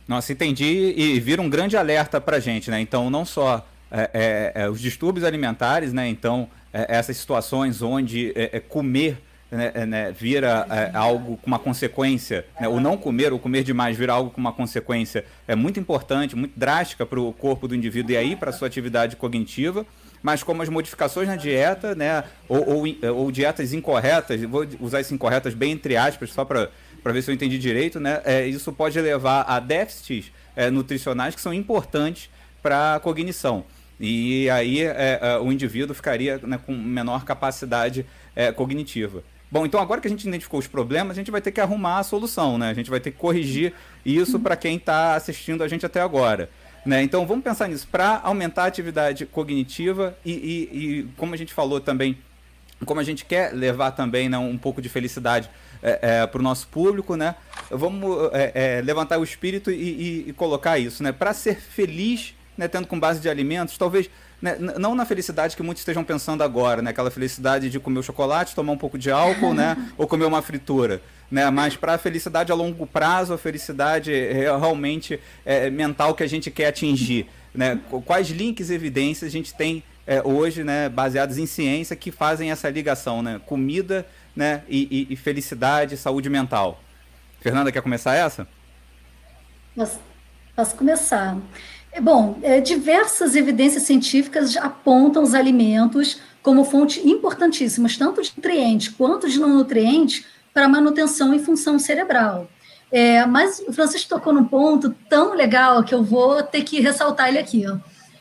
[0.06, 2.80] Nossa, entendi e vira um grande alerta para a gente, né?
[2.80, 6.08] Então, não só é, é, é, os distúrbios alimentares, né?
[6.08, 9.18] Então, é, essas situações onde é, é, comer
[9.50, 14.12] né, né, vira algo com uma consequência, né, o não comer ou comer demais vira
[14.12, 18.16] algo com uma consequência é muito importante, muito drástica para o corpo do indivíduo e
[18.16, 19.86] aí para a sua atividade cognitiva,
[20.24, 25.12] mas como as modificações na dieta, né, ou, ou, ou dietas incorretas, vou usar isso
[25.12, 26.70] incorretas bem entre aspas, só para
[27.04, 31.42] ver se eu entendi direito, né, é, isso pode levar a déficits é, nutricionais que
[31.42, 32.30] são importantes
[32.62, 33.66] para a cognição.
[34.00, 39.22] E aí é, é, o indivíduo ficaria né, com menor capacidade é, cognitiva.
[39.50, 41.98] Bom, então agora que a gente identificou os problemas, a gente vai ter que arrumar
[41.98, 42.70] a solução, né?
[42.70, 43.72] A gente vai ter que corrigir
[44.04, 46.48] isso para quem está assistindo a gente até agora.
[46.84, 47.02] Né?
[47.02, 47.88] Então vamos pensar nisso.
[47.90, 52.18] Para aumentar a atividade cognitiva e, e, e, como a gente falou também,
[52.84, 55.48] como a gente quer levar também né, um pouco de felicidade
[55.82, 57.34] é, é, para o nosso público, né?
[57.70, 61.12] Vamos é, é levantar o espírito e, e colocar isso, né?
[61.12, 64.08] Para ser feliz, né, tendo com base de alimentos, talvez
[64.44, 66.90] né, não na felicidade que muitos estejam pensando agora, né?
[66.90, 69.74] Aquela felicidade de comer o chocolate, tomar um pouco de álcool, né?
[69.96, 71.48] Ou comer uma fritura, né?
[71.48, 76.50] Mas para a felicidade a longo prazo, a felicidade realmente é, mental que a gente
[76.50, 77.80] quer atingir, né?
[78.04, 80.90] Quais links e evidências a gente tem é, hoje, né?
[80.90, 83.40] Baseados em ciência que fazem essa ligação, né?
[83.46, 84.62] Comida, né?
[84.68, 86.82] E, e, e felicidade, saúde mental.
[87.40, 88.46] Fernanda quer começar essa?
[89.74, 89.98] Posso,
[90.54, 91.38] posso começar.
[91.94, 98.88] É, bom, é, diversas evidências científicas apontam os alimentos como fontes importantíssimas, tanto de nutrientes
[98.88, 102.48] quanto de não nutrientes, para manutenção e função cerebral.
[102.90, 107.28] É, mas o Francisco tocou num ponto tão legal que eu vou ter que ressaltar
[107.28, 107.64] ele aqui.
[107.64, 107.76] Ó.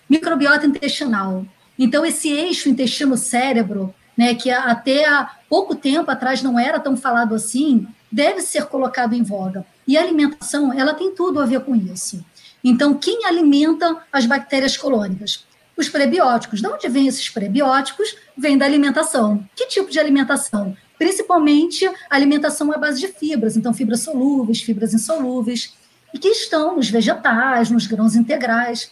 [0.08, 1.44] Microbiota intestinal.
[1.78, 7.34] Então, esse eixo intestino-cérebro, né, que até há pouco tempo atrás não era tão falado
[7.34, 9.66] assim, deve ser colocado em voga.
[9.88, 12.24] E a alimentação, ela tem tudo a ver com isso.
[12.64, 15.46] Então, quem alimenta as bactérias colônicas?
[15.76, 16.62] Os prebióticos.
[16.62, 18.16] De onde vêm esses prebióticos?
[18.38, 19.48] Vem da alimentação.
[19.56, 20.78] Que tipo de alimentação?
[20.98, 25.74] Principalmente alimentação à base de fibras, então fibras solúveis, fibras insolúveis,
[26.14, 28.92] e que estão nos vegetais, nos grãos integrais.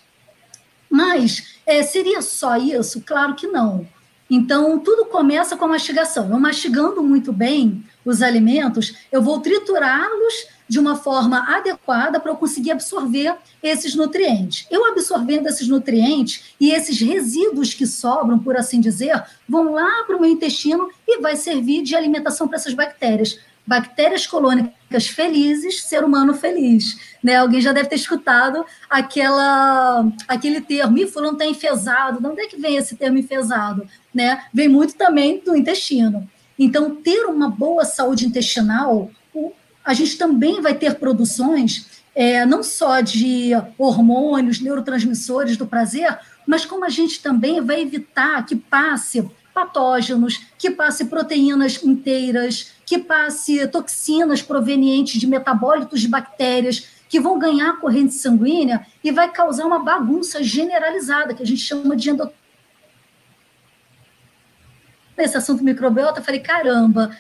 [0.89, 3.01] Mas é, seria só isso?
[3.01, 3.88] Claro que não.
[4.30, 6.30] Então, tudo começa com a mastigação.
[6.30, 12.38] Eu mastigando muito bem os alimentos, eu vou triturá-los de uma forma adequada para eu
[12.38, 14.65] conseguir absorver esses nutrientes.
[14.72, 20.15] Eu absorvendo esses nutrientes e esses resíduos que sobram, por assim dizer, vão lá para
[20.15, 23.38] o meu intestino e vai servir de alimentação para essas bactérias.
[23.67, 27.17] Bactérias colônicas felizes, ser humano feliz.
[27.22, 27.36] Né?
[27.36, 32.22] Alguém já deve ter escutado aquela, aquele termo, e fulano está enfesado.
[32.22, 33.86] De onde é que vem esse termo enfesado?
[34.13, 34.41] Né?
[34.53, 36.30] Vem muito também do intestino.
[36.57, 39.11] Então, ter uma boa saúde intestinal
[39.84, 46.65] a gente também vai ter produções é, não só de hormônios, neurotransmissores do prazer, mas
[46.65, 53.67] como a gente também vai evitar que passe patógenos, que passe proteínas inteiras, que passe
[53.67, 59.79] toxinas provenientes de metabólitos de bactérias que vão ganhar corrente sanguínea e vai causar uma
[59.79, 62.41] bagunça generalizada, que a gente chama de endocrino.
[65.17, 67.15] Nesse assunto microbiota, eu falei, caramba,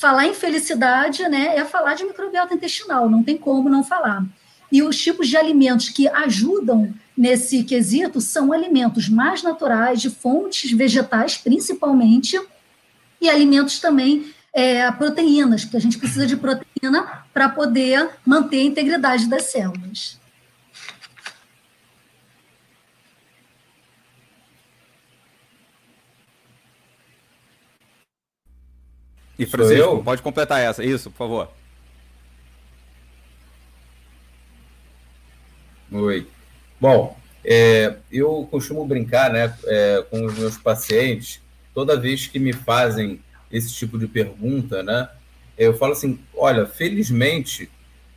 [0.00, 4.24] falar em felicidade né, é falar de microbiota intestinal, não tem como não falar.
[4.70, 10.70] E os tipos de alimentos que ajudam nesse quesito são alimentos mais naturais, de fontes
[10.72, 12.38] vegetais, principalmente,
[13.20, 18.64] e alimentos também é, proteínas, porque a gente precisa de proteína para poder manter a
[18.64, 20.18] integridade das células.
[29.38, 30.84] E Francisco, pode completar essa.
[30.84, 31.50] Isso, por favor.
[35.92, 36.26] Oi.
[36.80, 41.40] Bom, é, eu costumo brincar né, é, com os meus pacientes,
[41.72, 43.20] toda vez que me fazem
[43.50, 45.08] esse tipo de pergunta, né,
[45.56, 47.70] eu falo assim: olha, felizmente,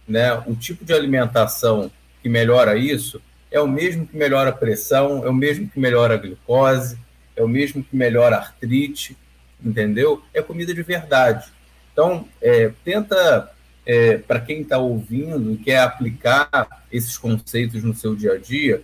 [0.07, 1.91] né, o tipo de alimentação
[2.21, 6.15] que melhora isso é o mesmo que melhora a pressão, é o mesmo que melhora
[6.15, 6.97] a glicose,
[7.35, 9.17] é o mesmo que melhora a artrite
[9.63, 10.21] entendeu?
[10.33, 11.51] É comida de verdade.
[11.91, 13.51] Então, é, tenta,
[13.85, 18.81] é, para quem está ouvindo e quer aplicar esses conceitos no seu dia a dia,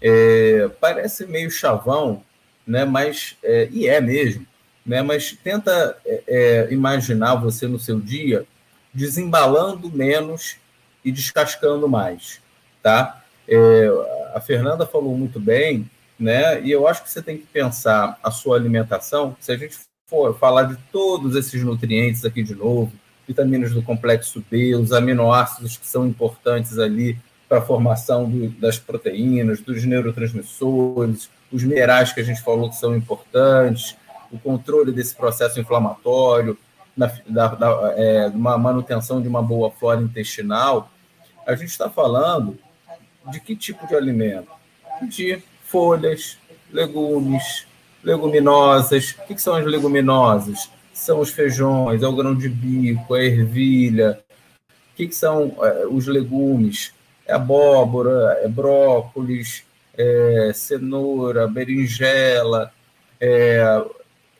[0.00, 2.22] é, parece meio chavão,
[2.66, 2.84] né?
[2.84, 4.46] Mas, é, e é mesmo,
[4.84, 5.02] né?
[5.02, 8.46] Mas tenta é, é, imaginar você no seu dia
[8.92, 10.56] desembalando menos
[11.04, 12.40] e descascando mais,
[12.82, 13.20] tá?
[14.34, 16.62] a Fernanda falou muito bem, né?
[16.62, 19.36] E eu acho que você tem que pensar a sua alimentação.
[19.38, 19.76] Se a gente
[20.14, 22.92] for falar de todos esses nutrientes aqui de novo,
[23.26, 28.78] vitaminas do complexo B, os aminoácidos que são importantes ali para a formação do, das
[28.78, 33.96] proteínas, dos neurotransmissores, os minerais que a gente falou que são importantes,
[34.30, 36.56] o controle desse processo inflamatório,
[36.96, 40.90] da, da, da é, uma manutenção de uma boa flora intestinal,
[41.46, 42.56] a gente está falando
[43.30, 44.48] de que tipo de alimento?
[45.02, 46.38] De folhas,
[46.72, 47.66] legumes,
[48.04, 49.16] leguminosas.
[49.18, 50.70] O que, são as leguminosas?
[50.92, 54.20] São os feijões, é o grão de bico, é a ervilha.
[54.92, 56.92] O que, são é, os legumes?
[57.26, 59.64] É abóbora, é brócolis,
[59.96, 62.70] é cenoura, berinjela,
[63.18, 63.84] é,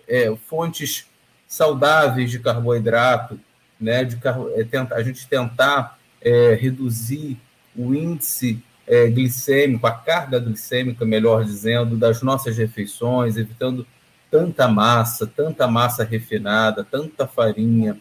[0.06, 1.06] é, fontes
[1.48, 3.40] saudáveis de carboidrato,
[3.80, 4.04] né?
[4.04, 4.18] De
[4.54, 7.38] é, tenta, a gente tentar é, reduzir
[7.74, 13.86] o índice é, glicêmico, a carga glicêmica, melhor dizendo, das nossas refeições, evitando
[14.30, 17.96] tanta massa, tanta massa refinada, tanta farinha.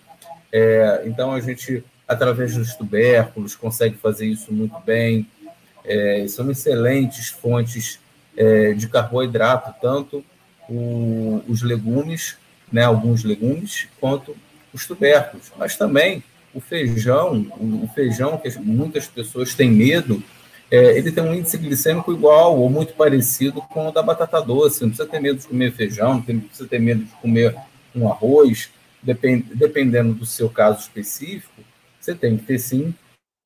[0.51, 5.27] É, então, a gente, através dos tubérculos, consegue fazer isso muito bem.
[5.85, 7.99] É, são excelentes fontes
[8.35, 10.23] é, de carboidrato, tanto
[10.69, 12.37] o, os legumes,
[12.71, 14.35] né, alguns legumes, quanto
[14.73, 15.51] os tubérculos.
[15.57, 16.23] Mas também
[16.53, 20.23] o feijão, o, o feijão que muitas pessoas têm medo,
[20.73, 24.81] é, ele tem um índice glicêmico igual ou muito parecido com o da batata doce.
[24.81, 27.55] Não precisa ter medo de comer feijão, não precisa ter medo de comer
[27.95, 28.71] um arroz.
[28.99, 31.61] Depend, dependendo do seu caso específico,
[31.99, 32.91] você tem que ter sim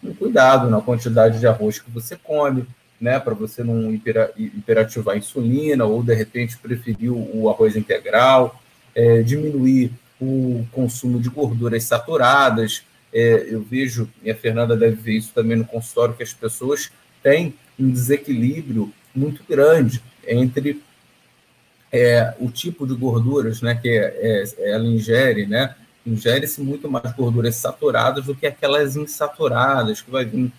[0.01, 2.65] um cuidado na quantidade de arroz que você come,
[3.01, 8.57] né, para você não hiperativar a insulina ou de repente preferir o arroz integral,
[8.95, 12.83] é, diminuir o consumo de gorduras saturadas.
[13.11, 16.89] É, eu vejo, e a Fernanda deve ver isso também no consultório, que as pessoas
[17.21, 20.81] tem um desequilíbrio muito grande entre
[21.91, 25.75] é, o tipo de gorduras né, que é, é, ela ingere, né?
[26.05, 30.51] Ingere-se muito mais gorduras saturadas do que aquelas insaturadas que vai vir,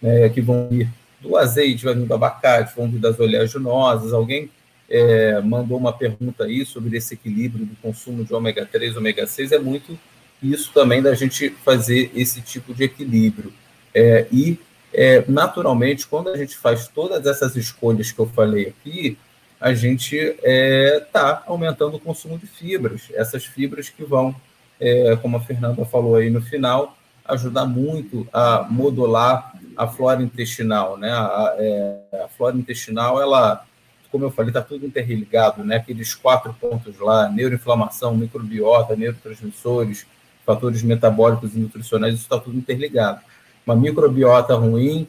[0.00, 0.88] né, que vão vir
[1.20, 4.12] do azeite, vai vir do abacate, vão vir das oleaginosas.
[4.12, 4.50] Alguém
[4.88, 9.52] é, mandou uma pergunta aí sobre esse equilíbrio do consumo de ômega 3 ômega 6.
[9.52, 9.98] É muito
[10.42, 13.52] isso também da gente fazer esse tipo de equilíbrio.
[13.94, 14.58] É, e
[14.94, 19.18] é, naturalmente, quando a gente faz todas essas escolhas que eu falei aqui,
[19.60, 23.08] a gente está é, tá aumentando o consumo de fibras.
[23.14, 24.34] Essas fibras que vão,
[24.78, 30.98] é, como a Fernanda falou aí no final, ajudar muito a modular a flora intestinal.
[30.98, 31.10] Né?
[31.10, 33.64] A, é, a flora intestinal, ela,
[34.10, 35.76] como eu falei, está tudo interligado, né?
[35.76, 40.06] aqueles quatro pontos lá, neuroinflamação, microbiota, neurotransmissores,
[40.44, 43.20] fatores metabólicos e nutricionais, isso está tudo interligado
[43.66, 45.08] uma microbiota ruim,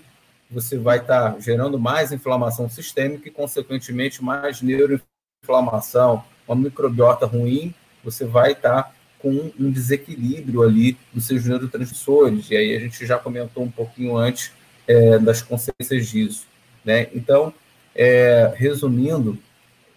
[0.50, 6.24] você vai estar tá gerando mais inflamação sistêmica e, consequentemente, mais neuroinflamação.
[6.48, 7.74] Uma microbiota ruim,
[8.04, 12.52] você vai estar tá com um desequilíbrio ali dos seus neurotransmissores.
[12.52, 14.52] E aí a gente já comentou um pouquinho antes
[14.88, 16.46] é, das consequências disso.
[16.84, 17.08] Né?
[17.14, 17.54] Então,
[17.96, 19.38] é, resumindo,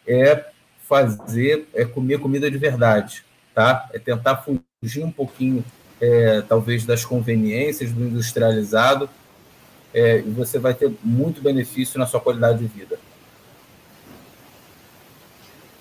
[0.07, 0.45] é
[0.89, 3.89] fazer, é comer comida de verdade, tá?
[3.93, 5.65] É tentar fugir um pouquinho
[6.01, 9.09] é, talvez das conveniências do industrializado,
[9.95, 12.99] é, e você vai ter muito benefício na sua qualidade de vida.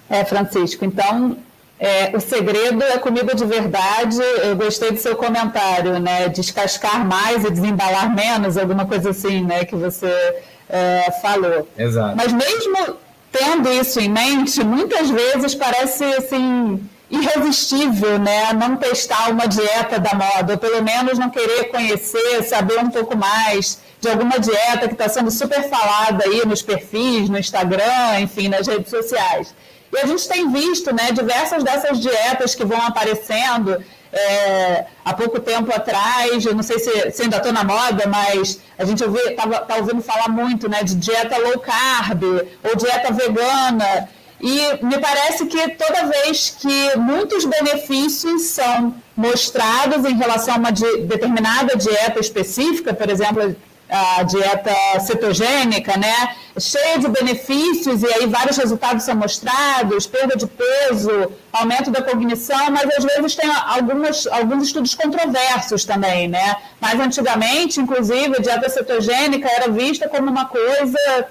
[0.09, 1.37] É, Francisco, então
[1.79, 4.17] é, o segredo é comida de verdade.
[4.43, 6.29] Eu gostei do seu comentário, né?
[6.29, 9.65] Descascar mais e desembalar menos, alguma coisa assim, né?
[9.65, 11.67] Que você é, falou.
[11.77, 12.15] Exato.
[12.15, 12.97] Mas mesmo
[13.31, 16.79] tendo isso em mente, muitas vezes parece assim
[17.15, 22.79] irresistível, né, não testar uma dieta da moda, ou pelo menos não querer conhecer, saber
[22.79, 27.37] um pouco mais de alguma dieta que está sendo super falada aí nos perfis, no
[27.39, 29.55] Instagram, enfim, nas redes sociais.
[29.91, 35.39] E a gente tem visto, né, diversas dessas dietas que vão aparecendo é, há pouco
[35.39, 39.47] tempo atrás, eu não sei se, se ainda estou na moda, mas a gente está
[39.61, 44.09] tá ouvindo falar muito né, de dieta low carb ou dieta vegana.
[44.39, 50.71] E me parece que toda vez que muitos benefícios são mostrados em relação a uma
[50.71, 53.55] determinada dieta específica, por exemplo,
[53.89, 56.35] a dieta cetogênica, né?
[56.59, 62.71] Cheia de benefícios e aí vários resultados são mostrados, perda de peso, aumento da cognição,
[62.71, 66.57] mas às vezes tem algumas, alguns estudos controversos também, né?
[66.81, 71.27] Mas antigamente, inclusive, a dieta cetogênica era vista como uma coisa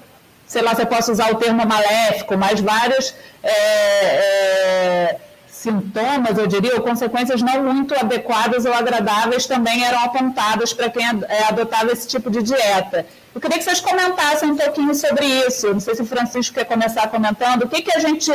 [0.46, 5.16] sei lá se eu posso usar o termo maléfico, mas vários é, é,
[5.46, 11.04] sintomas, eu diria, ou consequências não muito adequadas ou agradáveis também eram apontadas para quem
[11.28, 13.06] é, adotava esse tipo de dieta.
[13.34, 15.72] Eu queria que vocês comentassem um pouquinho sobre isso.
[15.72, 17.62] Não sei se o Francisco quer começar comentando.
[17.64, 18.30] O que, que a gente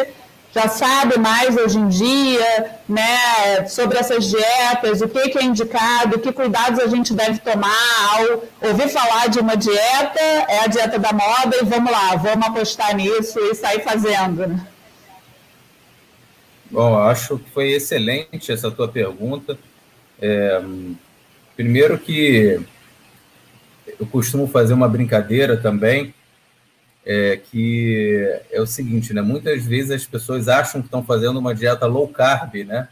[0.53, 6.19] já sabe mais hoje em dia, né, sobre essas dietas, o que, que é indicado,
[6.19, 7.69] que cuidados a gente deve tomar
[8.13, 12.47] ao ouvir falar de uma dieta, é a dieta da moda e vamos lá, vamos
[12.47, 14.47] apostar nisso e sair fazendo.
[14.47, 14.67] Né?
[16.71, 19.57] Bom, acho que foi excelente essa tua pergunta.
[20.21, 20.61] É,
[21.55, 22.59] primeiro que
[23.99, 26.13] eu costumo fazer uma brincadeira também,
[27.05, 29.21] é, que é o seguinte, né?
[29.21, 32.87] Muitas vezes as pessoas acham que estão fazendo uma dieta low carb, né?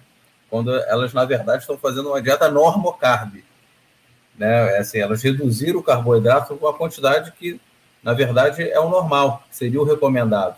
[0.49, 3.43] Quando elas, na verdade, estão fazendo uma dieta normo carb.
[4.37, 4.75] Né?
[4.75, 7.59] É assim, elas reduziram o carboidrato com a quantidade que,
[8.01, 10.55] na verdade, é o normal, seria o recomendado.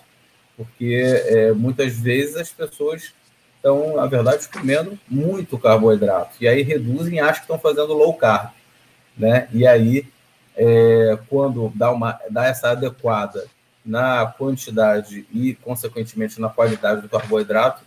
[0.55, 3.13] Porque é, muitas vezes as pessoas
[3.55, 6.35] estão, na verdade, comendo muito carboidrato.
[6.39, 8.51] E aí reduzem e acham que estão fazendo low carb.
[9.17, 9.47] Né?
[9.51, 10.05] E aí,
[10.59, 13.47] é, quando dá, uma, dá essa adequada
[13.85, 17.81] na quantidade e, consequentemente, na qualidade do carboidrato,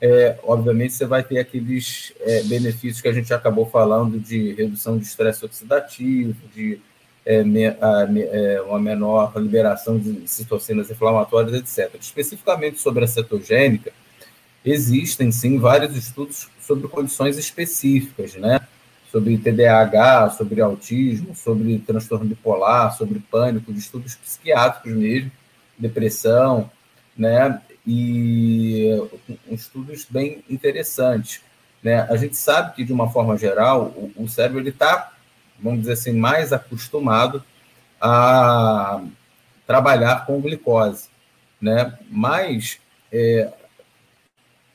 [0.00, 4.96] é, obviamente você vai ter aqueles é, benefícios que a gente acabou falando de redução
[4.98, 6.80] de estresse oxidativo, de
[7.24, 12.00] é, me, a, me, é, uma menor liberação de citocinas inflamatórias, etc.
[12.00, 13.92] Especificamente sobre a cetogênica,
[14.64, 18.60] existem sim vários estudos sobre condições específicas, né?
[19.16, 25.32] Sobre TDAH, sobre autismo, sobre transtorno bipolar, sobre pânico, de estudos psiquiátricos mesmo,
[25.78, 26.70] depressão,
[27.16, 27.62] né?
[27.86, 28.90] e
[29.48, 31.40] estudos bem interessantes.
[31.82, 32.00] Né?
[32.10, 35.12] A gente sabe que, de uma forma geral, o, cérebro está,
[35.58, 37.42] vamos dizer assim, mais acostumado
[37.98, 39.02] a
[39.66, 41.08] trabalhar com glicose.
[41.58, 41.96] Né?
[42.10, 42.78] Mas
[43.10, 43.50] é,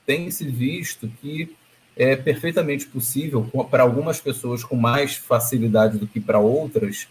[0.05, 1.55] tem-se visto que
[1.95, 7.07] é perfeitamente possível, para algumas pessoas com mais facilidade do que para outras,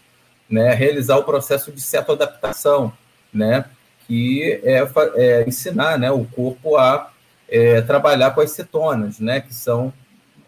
[0.49, 2.91] né, realizar o processo de cetoadaptação,
[3.33, 3.65] né?
[4.11, 7.09] que é, é ensinar né, o corpo a
[7.47, 9.93] é, trabalhar com as cetonas, né, que são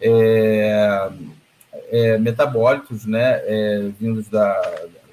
[0.02, 1.10] é,
[1.90, 4.62] é metabólitos né, é, vindos da,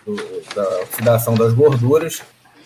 [0.04, 0.16] do,
[0.52, 2.22] da oxidação das gorduras,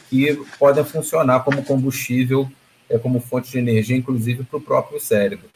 [0.08, 2.50] que podem funcionar como combustível,
[2.88, 5.48] é, como fonte de energia, inclusive para o próprio cérebro.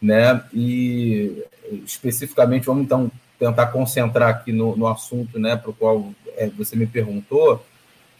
[0.00, 0.42] Né?
[0.52, 1.44] E
[1.84, 6.76] especificamente, vamos então tentar concentrar aqui no, no assunto né, para o qual é, você
[6.76, 7.64] me perguntou,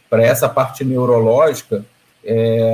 [0.09, 1.85] para essa parte neurológica,
[2.23, 2.73] é,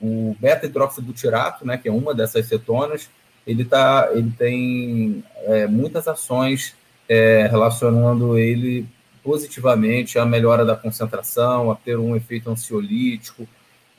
[0.00, 3.08] o beta-hidroxibutirato, né, que é uma dessas cetonas,
[3.46, 6.74] ele, tá, ele tem é, muitas ações
[7.08, 8.86] é, relacionando ele
[9.22, 13.46] positivamente à melhora da concentração, a ter um efeito ansiolítico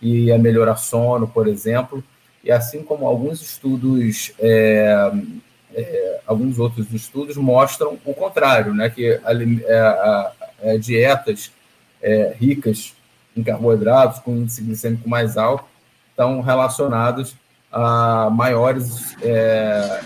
[0.02, 2.04] e a melhorar sono, por exemplo,
[2.44, 5.12] e assim como alguns estudos, é,
[5.74, 10.32] é, alguns outros estudos mostram o contrário, né, que a, a,
[10.72, 11.52] a dietas
[12.02, 12.94] é, ricas
[13.36, 15.66] em carboidratos, com índice glicêmico mais alto,
[16.10, 17.36] estão relacionados
[17.72, 20.02] a maiores é,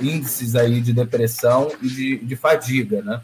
[0.00, 3.20] índices aí de depressão e de, de fadiga, né?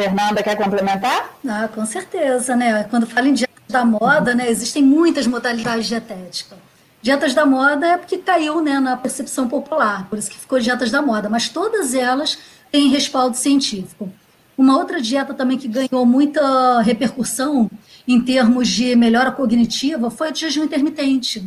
[0.00, 1.38] Fernanda, quer complementar?
[1.46, 2.84] Ah, com certeza, né?
[2.84, 6.58] Quando fala em dieta da moda, né, existem muitas modalidades dietéticas.
[7.02, 10.90] Dietas da moda é porque caiu né, na percepção popular, por isso que ficou dietas
[10.90, 12.38] da moda, mas todas elas
[12.72, 14.10] têm respaldo científico.
[14.56, 17.70] Uma outra dieta também que ganhou muita repercussão
[18.08, 21.46] em termos de melhora cognitiva foi a de jejum intermitente.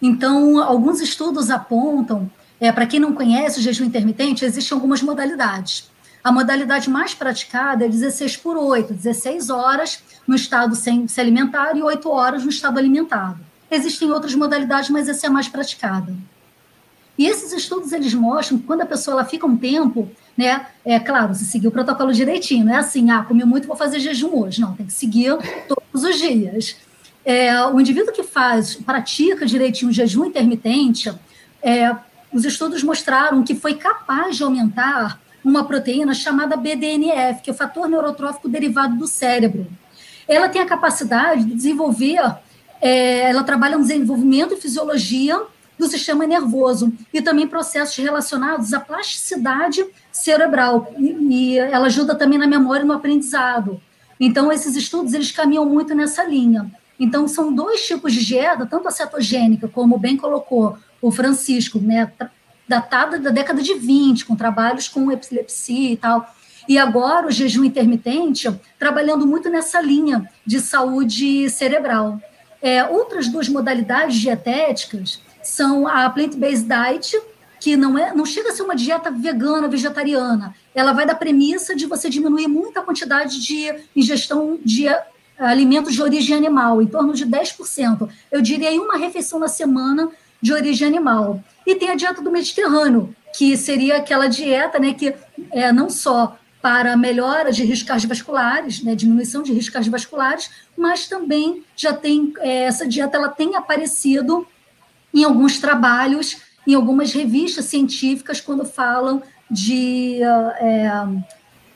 [0.00, 5.92] Então, alguns estudos apontam, é, para quem não conhece o jejum intermitente, existem algumas modalidades.
[6.24, 11.76] A modalidade mais praticada é 16 por 8, 16 horas no estado sem se alimentar
[11.76, 13.38] e 8 horas no estado alimentado.
[13.70, 16.16] Existem outras modalidades, mas essa é a mais praticada.
[17.18, 20.98] E esses estudos eles mostram que quando a pessoa ela fica um tempo, né, é
[20.98, 24.44] claro, se seguir o protocolo direitinho, não é assim, ah, comi muito, vou fazer jejum
[24.44, 24.62] hoje.
[24.62, 25.36] Não, tem que seguir
[25.68, 26.74] todos os dias.
[27.22, 31.12] É, o indivíduo que faz, pratica direitinho o jejum intermitente,
[31.62, 31.94] é,
[32.32, 37.56] os estudos mostraram que foi capaz de aumentar uma proteína chamada BDNF, que é o
[37.56, 39.66] fator neurotrófico derivado do cérebro.
[40.26, 42.18] Ela tem a capacidade de desenvolver
[42.84, 45.40] é, ela trabalha no desenvolvimento e fisiologia
[45.78, 49.82] do sistema nervoso e também processos relacionados à plasticidade
[50.12, 53.80] cerebral e, e ela ajuda também na memória e no aprendizado.
[54.20, 56.70] Então esses estudos eles caminham muito nessa linha.
[57.00, 62.12] Então são dois tipos de dieta, tanto a cetogênica como bem colocou o Francisco, né,
[62.68, 66.34] datada da década de 20, com trabalhos com epilepsia e tal.
[66.68, 68.48] E agora o jejum intermitente,
[68.78, 72.18] trabalhando muito nessa linha de saúde cerebral.
[72.62, 77.20] É, outras duas modalidades dietéticas são a plant-based diet,
[77.60, 80.54] que não, é, não chega a ser uma dieta vegana, vegetariana.
[80.74, 84.86] Ela vai da premissa de você diminuir muito a quantidade de ingestão de
[85.38, 88.08] alimentos de origem animal, em torno de 10%.
[88.30, 90.08] Eu diria aí uma refeição na semana
[90.44, 91.42] de origem animal.
[91.66, 95.14] E tem a dieta do Mediterrâneo, que seria aquela dieta né, que
[95.50, 101.64] é, não só para melhora de riscos cardiovasculares, né, diminuição de riscos cardiovasculares, mas também
[101.74, 104.46] já tem é, essa dieta ela tem aparecido
[105.14, 106.36] em alguns trabalhos,
[106.66, 110.90] em algumas revistas científicas quando falam de, é,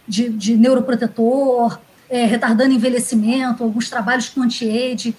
[0.07, 1.79] de, de neuroprotetor,
[2.11, 5.17] é, retardando envelhecimento, alguns trabalhos com anti-age.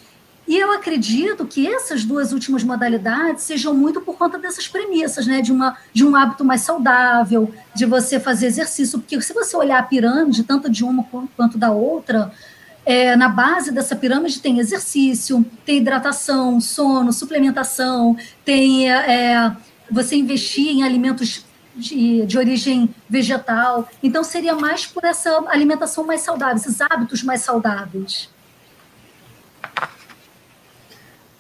[0.50, 5.44] E eu acredito que essas duas últimas modalidades sejam muito por conta dessas premissas, né?
[5.44, 8.98] De, uma, de um hábito mais saudável, de você fazer exercício.
[8.98, 11.06] Porque se você olhar a pirâmide, tanto de uma
[11.38, 12.32] quanto da outra,
[12.84, 19.56] é, na base dessa pirâmide tem exercício, tem hidratação, sono, suplementação, tem é,
[19.92, 21.46] você investir em alimentos
[21.76, 23.88] de, de, origem vegetal.
[24.02, 28.30] Então, seria mais por essa alimentação mais saudável, esses hábitos mais saudáveis.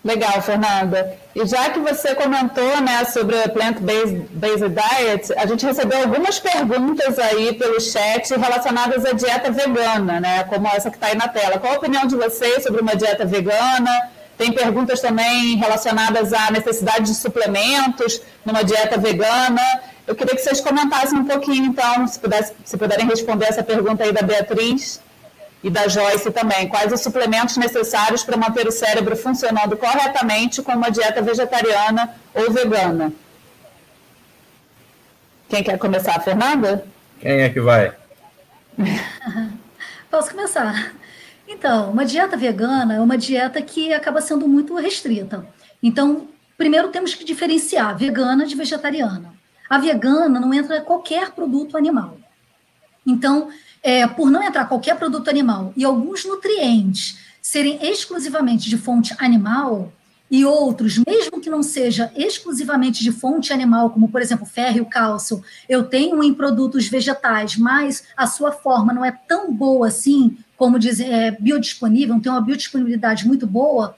[0.03, 1.17] Legal, Fernanda.
[1.35, 7.19] E já que você comentou né, sobre a plant-based diet, a gente recebeu algumas perguntas
[7.19, 10.43] aí pelo chat relacionadas à dieta vegana, né?
[10.45, 11.59] Como essa que está aí na tela.
[11.59, 13.91] Qual a opinião de vocês sobre uma dieta vegana?
[14.37, 19.61] Tem perguntas também relacionadas à necessidade de suplementos numa dieta vegana.
[20.07, 24.05] Eu queria que vocês comentassem um pouquinho, então, se, pudesse, se puderem responder essa pergunta
[24.05, 25.01] aí da Beatriz
[25.64, 26.68] e da Joyce também.
[26.68, 32.51] Quais os suplementos necessários para manter o cérebro funcionando corretamente com uma dieta vegetariana ou
[32.51, 33.12] vegana?
[35.47, 36.86] Quem quer começar, Fernanda?
[37.20, 37.93] Quem é que vai?
[40.10, 40.93] Posso começar.
[41.47, 45.45] Então, uma dieta vegana é uma dieta que acaba sendo muito restrita.
[45.82, 49.34] Então, primeiro temos que diferenciar vegana de vegetariana.
[49.68, 52.18] A vegana não entra qualquer produto animal.
[53.05, 53.49] Então,
[53.84, 59.91] é, por não entrar qualquer produto animal e alguns nutrientes serem exclusivamente de fonte animal
[60.30, 65.43] e outros, mesmo que não seja exclusivamente de fonte animal, como por exemplo ferro cálcio,
[65.67, 70.77] eu tenho em produtos vegetais, mas a sua forma não é tão boa assim, como
[70.77, 73.95] dizer, é biodisponível, tem uma biodisponibilidade muito boa,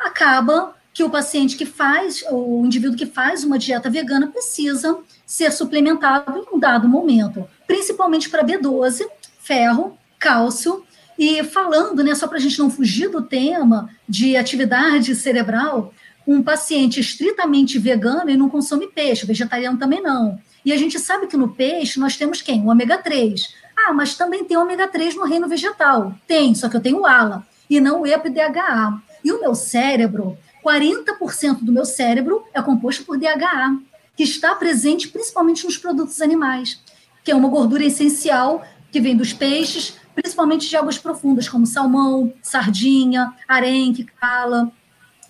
[0.00, 5.52] acaba que o paciente que faz, o indivíduo que faz uma dieta vegana precisa ser
[5.52, 9.06] suplementado em um dado momento, principalmente para B12,
[9.48, 10.84] ferro, cálcio.
[11.18, 15.92] E falando, né, só para a gente não fugir do tema de atividade cerebral,
[16.26, 20.38] um paciente estritamente vegano e não consome peixe, vegetariano também não.
[20.64, 22.62] E a gente sabe que no peixe nós temos quem?
[22.62, 23.48] O ômega 3.
[23.74, 26.14] Ah, mas também tem ômega 3 no reino vegetal.
[26.26, 29.02] Tem, só que eu tenho ALA e não o EPA-DHA.
[29.24, 33.78] E o meu cérebro, 40% do meu cérebro é composto por DHA,
[34.14, 36.80] que está presente principalmente nos produtos animais,
[37.24, 42.32] que é uma gordura essencial que vem dos peixes, principalmente de águas profundas, como salmão,
[42.42, 44.72] sardinha, arenque, cala.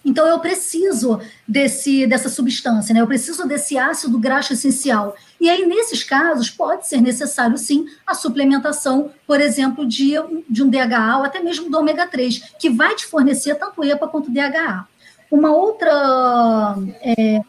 [0.04, 3.00] Então, eu preciso desse, dessa substância, né?
[3.00, 5.14] eu preciso desse ácido graxo essencial.
[5.40, 10.14] E aí, nesses casos, pode ser necessário, sim, a suplementação, por exemplo, de,
[10.48, 14.09] de um DHA ou até mesmo do ômega 3, que vai te fornecer tanto EPA
[14.09, 14.86] quanto DHA.
[15.30, 16.74] Uma outra.
[17.02, 17.40] É,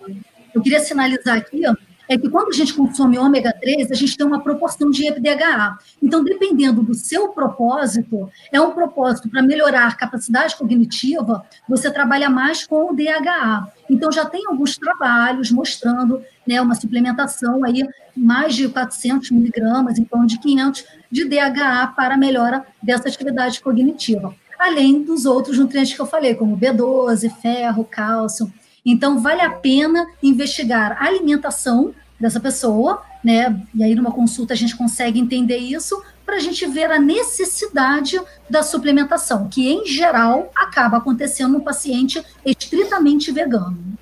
[0.54, 1.74] eu queria sinalizar aqui, ó,
[2.10, 5.78] é que quando a gente consome ômega 3, a gente tem uma proporção de EPDHA.
[6.02, 12.28] Então, dependendo do seu propósito, é um propósito para melhorar a capacidade cognitiva, você trabalha
[12.28, 13.72] mais com o DHA.
[13.88, 17.88] Então, já tem alguns trabalhos mostrando né, uma suplementação aí,
[18.18, 23.62] mais de 400 miligramas, em torno de 500 de DHA para a melhora dessa atividade
[23.62, 24.34] cognitiva.
[24.58, 28.52] Além dos outros nutrientes que eu falei, como B12, ferro, cálcio,
[28.86, 33.62] então, vale a pena investigar a alimentação dessa pessoa, né?
[33.74, 38.20] E aí, numa consulta, a gente consegue entender isso para a gente ver a necessidade
[38.50, 43.98] da suplementação, que em geral acaba acontecendo no paciente estritamente vegano.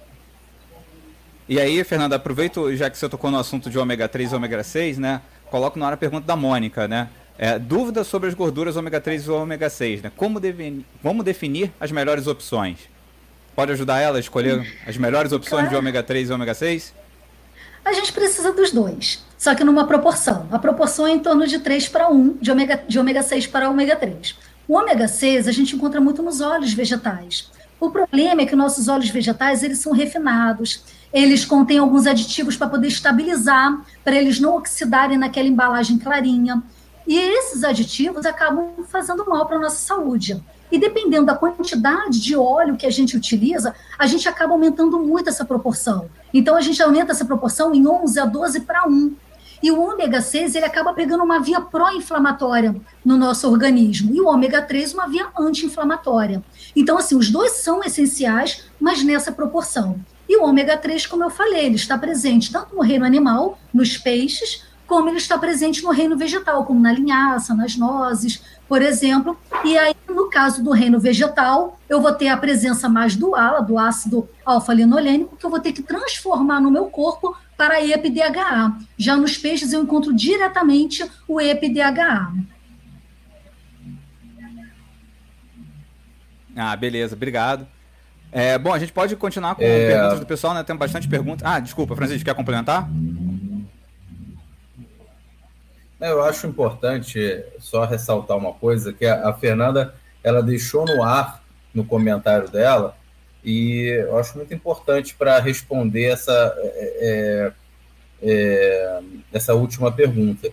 [1.48, 4.62] E aí, Fernanda, aproveito, já que você tocou no assunto de ômega 3 e ômega
[4.62, 5.22] 6, né?
[5.50, 7.08] Coloco na hora a pergunta da Mônica, né?
[7.38, 10.12] É, dúvidas sobre as gorduras ômega 3 e ômega 6, né?
[10.18, 12.90] Como, deve, como definir as melhores opções?
[13.58, 15.70] Pode ajudar ela a escolher as melhores opções claro.
[15.70, 16.94] de ômega 3 e ômega 6?
[17.84, 20.48] A gente precisa dos dois, só que numa proporção.
[20.52, 23.68] A proporção é em torno de 3 para 1, de ômega, de ômega 6 para
[23.68, 24.38] ômega 3.
[24.68, 27.50] O ômega 6 a gente encontra muito nos óleos vegetais.
[27.80, 32.70] O problema é que nossos óleos vegetais eles são refinados, eles contêm alguns aditivos para
[32.70, 36.62] poder estabilizar, para eles não oxidarem naquela embalagem clarinha.
[37.08, 40.40] E esses aditivos acabam fazendo mal para a nossa saúde.
[40.72, 45.30] E dependendo da quantidade de óleo que a gente utiliza, a gente acaba aumentando muito
[45.30, 46.10] essa proporção.
[46.34, 49.16] Então a gente aumenta essa proporção em 11 a 12 para 1.
[49.64, 54.28] E o ômega 6 ele acaba pegando uma via pró-inflamatória no nosso organismo e o
[54.28, 56.44] ômega 3 uma via anti-inflamatória.
[56.76, 60.00] Então assim, os dois são essenciais, mas nessa proporção.
[60.30, 63.98] E o ômega 3, como eu falei, ele está presente tanto no reino animal, nos
[63.98, 69.38] peixes, como ele está presente no reino vegetal, como na linhaça, nas nozes, por exemplo.
[69.64, 73.62] E aí, no caso do reino vegetal, eu vou ter a presença mais do ALA,
[73.62, 78.78] do ácido alfa-linolênico, que eu vou ter que transformar no meu corpo para EPDHA.
[78.98, 82.32] Já nos peixes, eu encontro diretamente o EPDHA.
[86.56, 87.68] Ah, beleza, obrigado.
[88.32, 89.88] É, bom, a gente pode continuar com é...
[89.88, 90.64] perguntas do pessoal, né?
[90.64, 91.46] Tem bastante perguntas.
[91.46, 92.90] Ah, desculpa, Francisco, quer complementar?
[96.00, 101.44] Eu acho importante só ressaltar uma coisa, que a Fernanda ela deixou no ar
[101.74, 102.96] no comentário dela,
[103.44, 107.54] e eu acho muito importante para responder essa, é,
[108.22, 109.00] é, é,
[109.32, 110.50] essa última pergunta.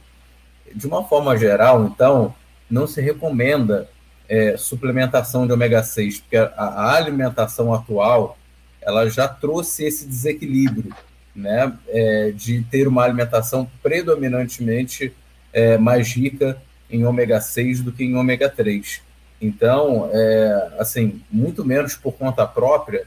[0.74, 2.34] De uma forma geral, então,
[2.70, 3.88] não se recomenda
[4.28, 8.38] é, suplementação de ômega 6, porque a, a, alimentação atual
[8.80, 10.94] ela já trouxe esse desequilíbrio,
[11.34, 15.12] né, é, de ter uma alimentação predominantemente
[15.54, 19.00] é, mais rica em ômega 6 do que em ômega 3.
[19.40, 23.06] Então, é, assim, muito menos por conta própria,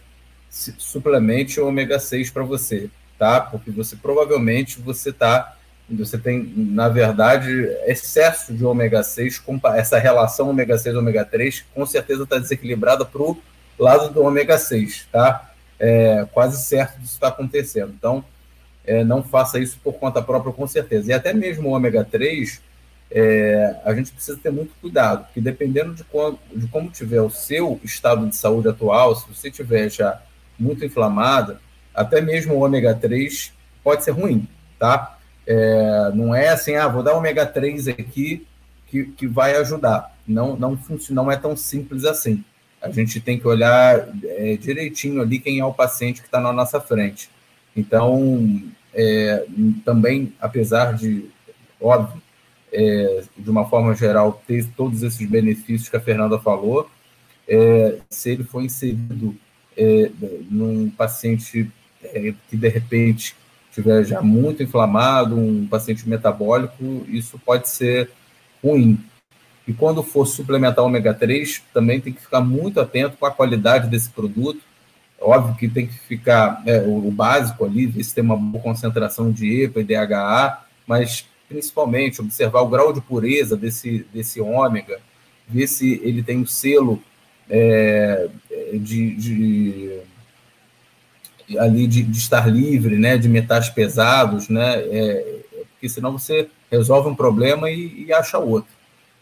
[0.50, 2.90] suplemente o ômega 6 para você,
[3.20, 3.42] tá?
[3.42, 5.54] Porque você provavelmente você tá
[5.90, 7.50] você tem, na verdade,
[7.86, 9.42] excesso de ômega 6,
[9.76, 13.38] essa relação ômega 6 ômega 3, com certeza está desequilibrada para o
[13.80, 15.50] lado do ômega 6, tá?
[15.80, 17.94] É quase certo disso está acontecendo.
[17.98, 18.24] Então,
[18.88, 21.12] é, não faça isso por conta própria, com certeza.
[21.12, 22.62] E até mesmo o ômega 3,
[23.12, 27.30] é, a gente precisa ter muito cuidado, porque dependendo de, como, de como tiver o
[27.30, 30.22] seu estado de saúde atual, se você tiver já
[30.58, 31.60] muito inflamada,
[31.94, 34.48] até mesmo o ômega 3 pode ser ruim,
[34.80, 35.18] tá?
[35.46, 38.46] É, não é assim, ah, vou dar ômega 3 aqui
[38.88, 40.16] que, que vai ajudar.
[40.28, 42.44] Não, não, funciona, não é tão simples assim.
[42.82, 46.54] A gente tem que olhar é, direitinho ali quem é o paciente que está na
[46.54, 47.30] nossa frente.
[47.76, 48.62] Então,
[48.98, 49.46] é,
[49.86, 51.26] também, apesar de,
[51.80, 52.20] óbvio,
[52.74, 56.90] é, de uma forma geral, ter todos esses benefícios que a Fernanda falou,
[57.48, 59.36] é, se ele for inserido
[59.78, 60.10] é,
[60.50, 61.72] num paciente
[62.04, 63.36] é, que, de repente,
[63.70, 68.10] estiver já muito inflamado, um paciente metabólico, isso pode ser
[68.64, 69.00] ruim.
[69.68, 73.88] E quando for suplementar ômega 3, também tem que ficar muito atento com a qualidade
[73.90, 74.62] desse produto.
[75.20, 79.32] Óbvio que tem que ficar é, o, básico ali, ver se tem uma boa concentração
[79.32, 85.00] de EPA e DHA, mas principalmente observar o grau de pureza desse, desse ômega,
[85.48, 87.02] ver se ele tem o um selo
[87.50, 88.28] é,
[88.74, 90.00] de, de
[91.58, 95.40] ali de, de, estar livre, né, de metais pesados, né, é,
[95.72, 98.72] porque senão você resolve um problema e, e, acha outro,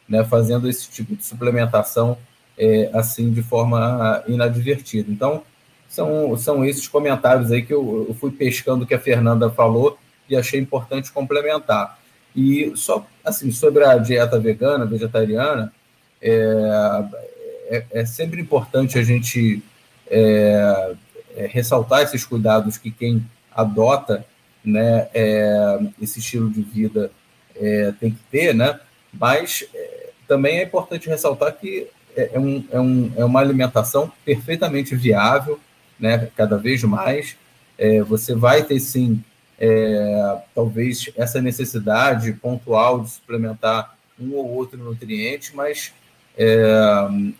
[0.09, 2.17] né, fazendo esse tipo de suplementação
[2.57, 5.11] é, assim de forma inadvertida.
[5.11, 5.43] Então,
[5.87, 9.97] são, são esses comentários aí que eu, eu fui pescando que a Fernanda falou
[10.29, 11.99] e achei importante complementar.
[12.35, 15.71] E só assim sobre a dieta vegana, vegetariana,
[16.21, 17.05] é,
[17.67, 19.63] é, é sempre importante a gente
[20.07, 20.95] é,
[21.35, 24.25] é, ressaltar esses cuidados que quem adota
[24.63, 27.11] né, é, esse estilo de vida
[27.55, 28.79] é, tem que ter, né?
[29.13, 29.63] mas
[30.27, 35.59] também é importante ressaltar que é, um, é, um, é uma alimentação perfeitamente viável,
[35.99, 37.35] né, cada vez mais.
[38.07, 39.23] você vai ter, sim,
[40.53, 45.93] talvez essa necessidade pontual de suplementar um ou outro nutriente, mas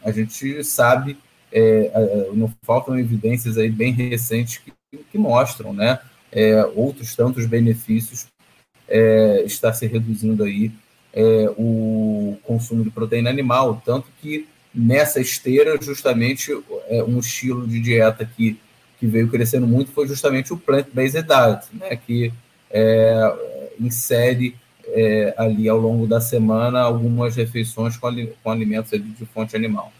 [0.03, 1.18] a gente sabe
[1.58, 4.74] é, é, não faltam evidências aí bem recentes que,
[5.10, 5.99] que mostram, né,
[6.30, 8.28] é, outros tantos benefícios
[8.89, 10.70] é, está se reduzindo aí
[11.14, 14.45] é, o consumo de proteína animal, tanto que
[14.76, 16.51] nessa esteira, justamente,
[16.88, 18.59] é, um estilo de dieta que,
[18.99, 22.34] que veio crescendo muito foi justamente o plant-based diet, né, que
[22.69, 24.55] é, insere
[24.88, 28.09] é, ali ao longo da semana algumas refeições com,
[28.43, 29.91] com alimentos de fonte animal.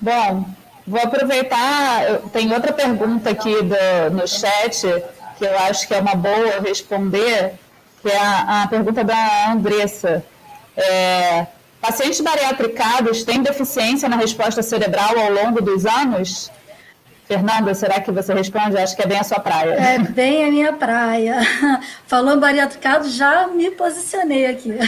[0.00, 0.44] Bom,
[0.86, 4.86] vou aproveitar, tem outra pergunta aqui do, no chat
[5.36, 7.54] que eu acho que é uma boa responder,
[8.02, 10.24] que é a, a pergunta da Andressa.
[10.76, 11.46] É,
[11.80, 16.50] pacientes bariatricados têm deficiência na resposta cerebral ao longo dos anos?
[17.26, 18.76] Fernanda, será que você responde?
[18.76, 19.72] Acho que é bem a sua praia.
[19.72, 21.40] É bem a minha praia.
[22.06, 24.72] Falou bariatricado, já me posicionei aqui.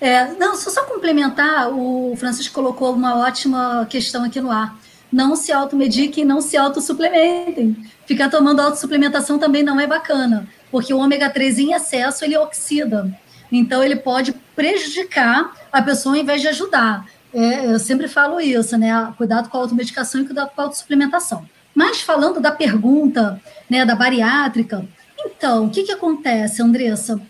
[0.00, 4.72] É, não, só, só complementar, o Francisco colocou uma ótima questão aqui no ar.
[5.10, 7.76] Não se automediquem, não se autossuplementem.
[8.06, 13.10] Ficar tomando autossuplementação também não é bacana, porque o ômega 3 em excesso ele oxida.
[13.50, 17.06] Então ele pode prejudicar a pessoa em vez de ajudar.
[17.32, 19.12] É, eu sempre falo isso, né?
[19.16, 21.48] Cuidado com a automedicação e cuidado com a autossuplementação.
[21.74, 23.40] Mas falando da pergunta,
[23.70, 24.86] né, da bariátrica,
[25.24, 27.20] então, o que, que acontece, Andressa?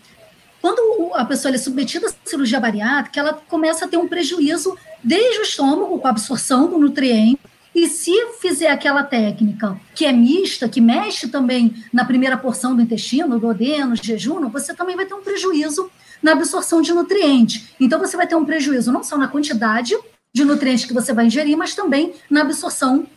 [0.61, 5.39] Quando a pessoa é submetida à cirurgia bariátrica, ela começa a ter um prejuízo desde
[5.39, 7.39] o estômago, com a absorção do nutriente,
[7.83, 12.81] e se fizer aquela técnica que é mista, que mexe também na primeira porção do
[12.81, 15.89] intestino, do odeno, jejum, você também vai ter um prejuízo
[16.21, 17.69] na absorção de nutrientes.
[17.79, 19.97] Então, você vai ter um prejuízo não só na quantidade
[20.33, 23.07] de nutrientes que você vai ingerir, mas também na absorção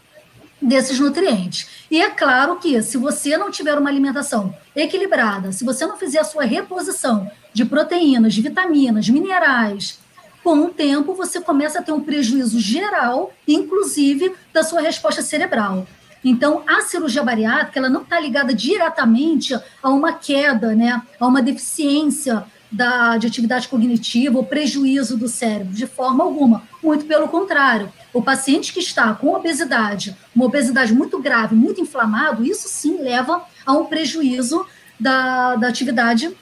[0.61, 1.69] desses nutrientes.
[1.91, 6.21] E é claro que, se você não tiver uma alimentação equilibrada, se você não fizer
[6.21, 9.99] a sua reposição de proteínas, de vitaminas, minerais,
[10.43, 15.87] com o tempo você começa a ter um prejuízo geral, inclusive da sua resposta cerebral.
[16.25, 21.43] Então, a cirurgia bariátrica ela não está ligada diretamente a uma queda, né, a uma
[21.43, 26.63] deficiência da, de atividade cognitiva ou prejuízo do cérebro, de forma alguma.
[26.83, 27.93] Muito pelo contrário.
[28.15, 33.45] O paciente que está com obesidade, uma obesidade muito grave, muito inflamado, isso sim leva
[33.67, 34.65] a um prejuízo
[34.99, 36.35] da, da atividade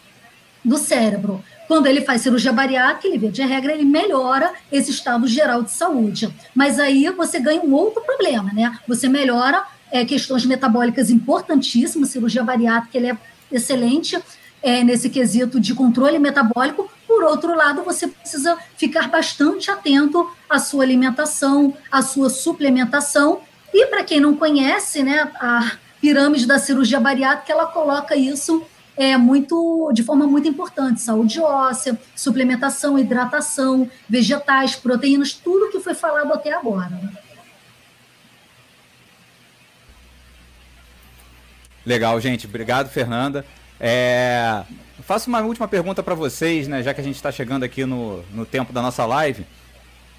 [0.65, 1.43] do cérebro.
[1.71, 5.71] Quando ele faz cirurgia bariátrica, ele vê, de regra, ele melhora esse estado geral de
[5.71, 6.29] saúde.
[6.53, 8.77] Mas aí você ganha um outro problema, né?
[8.89, 13.17] Você melhora é, questões metabólicas importantíssimas, cirurgia bariátrica ele é
[13.53, 14.21] excelente,
[14.61, 16.91] é, nesse quesito de controle metabólico.
[17.07, 23.43] Por outro lado, você precisa ficar bastante atento à sua alimentação, à sua suplementação.
[23.73, 28.61] E para quem não conhece, né, a pirâmide da cirurgia bariátrica, ela coloca isso
[28.97, 35.95] é muito de forma muito importante, saúde óssea, suplementação, hidratação, vegetais, proteínas, tudo que foi
[35.95, 37.01] falado até agora.
[41.85, 42.47] Legal, gente.
[42.47, 43.45] Obrigado, Fernanda.
[43.81, 44.63] É,
[45.03, 48.23] faço uma última pergunta para vocês, né, já que a gente está chegando aqui no,
[48.33, 49.47] no tempo da nossa live.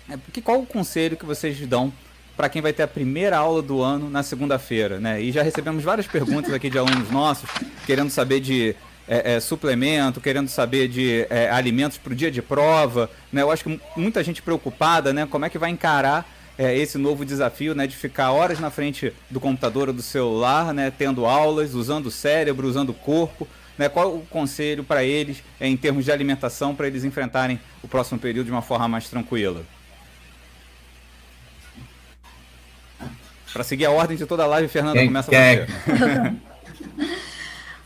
[0.09, 1.93] É, porque qual o conselho que vocês dão
[2.35, 4.99] para quem vai ter a primeira aula do ano na segunda-feira?
[4.99, 5.21] Né?
[5.21, 7.49] E já recebemos várias perguntas aqui de alunos nossos,
[7.85, 8.75] querendo saber de
[9.07, 13.09] é, é, suplemento, querendo saber de é, alimentos para o dia de prova.
[13.31, 13.41] Né?
[13.41, 15.27] Eu acho que muita gente preocupada, né?
[15.29, 16.25] Como é que vai encarar
[16.57, 20.73] é, esse novo desafio, né, de ficar horas na frente do computador ou do celular,
[20.73, 23.47] né, tendo aulas, usando o cérebro, usando o corpo.
[23.77, 27.87] Né, qual o conselho para eles é, em termos de alimentação para eles enfrentarem o
[27.87, 29.63] próximo período de uma forma mais tranquila?
[33.53, 35.65] Para seguir a ordem de toda a live, Fernanda, quem, começa quem?
[35.65, 36.35] você.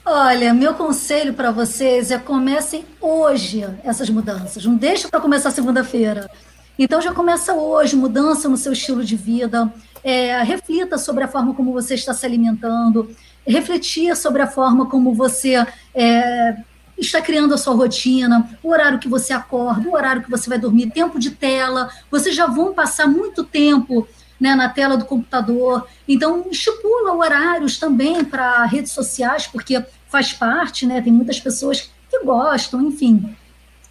[0.06, 4.64] Olha, meu conselho para vocês é comecem hoje essas mudanças.
[4.64, 6.30] Não deixe para começar segunda-feira.
[6.78, 11.56] Então já começa hoje, mudança no seu estilo de vida, é, reflita sobre a forma
[11.56, 13.10] como você está se alimentando,
[13.48, 16.56] refletir sobre a forma como você é,
[16.98, 20.60] está criando a sua rotina, o horário que você acorda, o horário que você vai
[20.60, 24.08] dormir, tempo de tela, vocês já vão passar muito tempo
[24.40, 30.86] né, na tela do computador, então estipula horários também para redes sociais, porque faz parte,
[30.86, 33.36] né, tem muitas pessoas que gostam, enfim,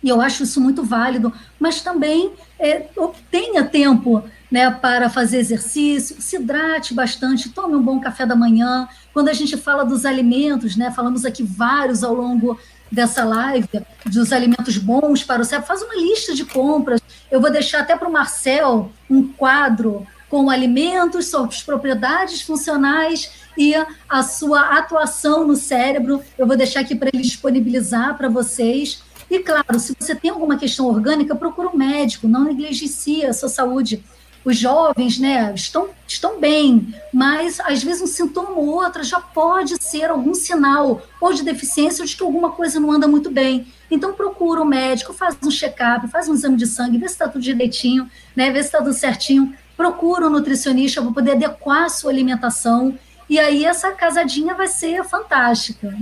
[0.05, 6.21] e eu acho isso muito válido, mas também é, obtenha tempo né, para fazer exercício,
[6.21, 8.87] se hidrate bastante, tome um bom café da manhã.
[9.15, 12.61] Quando a gente fala dos alimentos, né, falamos aqui vários ao longo
[12.93, 13.67] dessa live,
[14.05, 17.01] dos alimentos bons para o cérebro, faz uma lista de compras.
[17.31, 23.73] Eu vou deixar até para o Marcel um quadro com alimentos, suas propriedades funcionais e
[24.09, 26.21] a sua atuação no cérebro.
[26.37, 29.01] Eu vou deixar aqui para ele disponibilizar para vocês.
[29.31, 33.49] E, claro, se você tem alguma questão orgânica, procura um médico, não negligencie a sua
[33.49, 34.03] saúde.
[34.45, 39.81] Os jovens, né, estão, estão bem, mas às vezes um sintoma ou outro já pode
[39.81, 43.69] ser algum sinal ou de deficiência ou de que alguma coisa não anda muito bem.
[43.89, 47.29] Então procura um médico, faz um check-up, faz um exame de sangue, vê se está
[47.29, 49.55] tudo direitinho, né, vê se está tudo certinho.
[49.77, 52.99] Procura um nutricionista para poder adequar a sua alimentação.
[53.29, 55.97] E aí essa casadinha vai ser fantástica.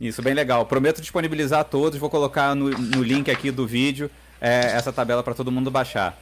[0.00, 0.64] Isso, bem legal.
[0.64, 4.08] Prometo disponibilizar a todos, vou colocar no, no link aqui do vídeo
[4.40, 6.16] é, essa tabela para todo mundo baixar.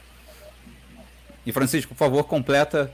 [1.45, 2.91] E Francisco, por favor, completa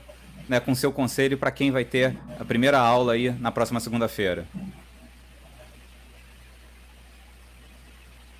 [0.48, 4.46] né, com seu conselho para quem vai ter a primeira aula aí na próxima segunda-feira.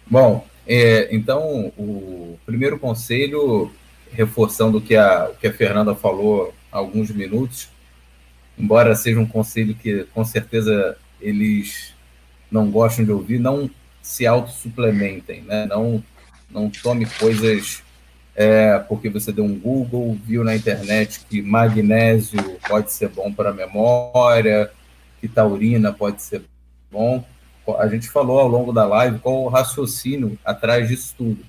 [0.07, 3.71] Bom, é, então o primeiro conselho,
[4.13, 7.69] reforçando o que a, o que a Fernanda falou há alguns minutos,
[8.59, 11.95] embora seja um conselho que com certeza eles
[12.51, 13.69] não gostam de ouvir, não
[14.01, 15.67] se autossuplementem, né?
[15.67, 16.03] não,
[16.51, 17.83] não tome coisas
[18.37, 23.51] é, porque você deu um Google, viu na internet que magnésio pode ser bom para
[23.51, 24.71] a memória,
[25.21, 26.43] que taurina pode ser
[26.91, 27.25] bom.
[27.79, 31.45] A gente falou ao longo da live qual o raciocínio atrás disso tudo.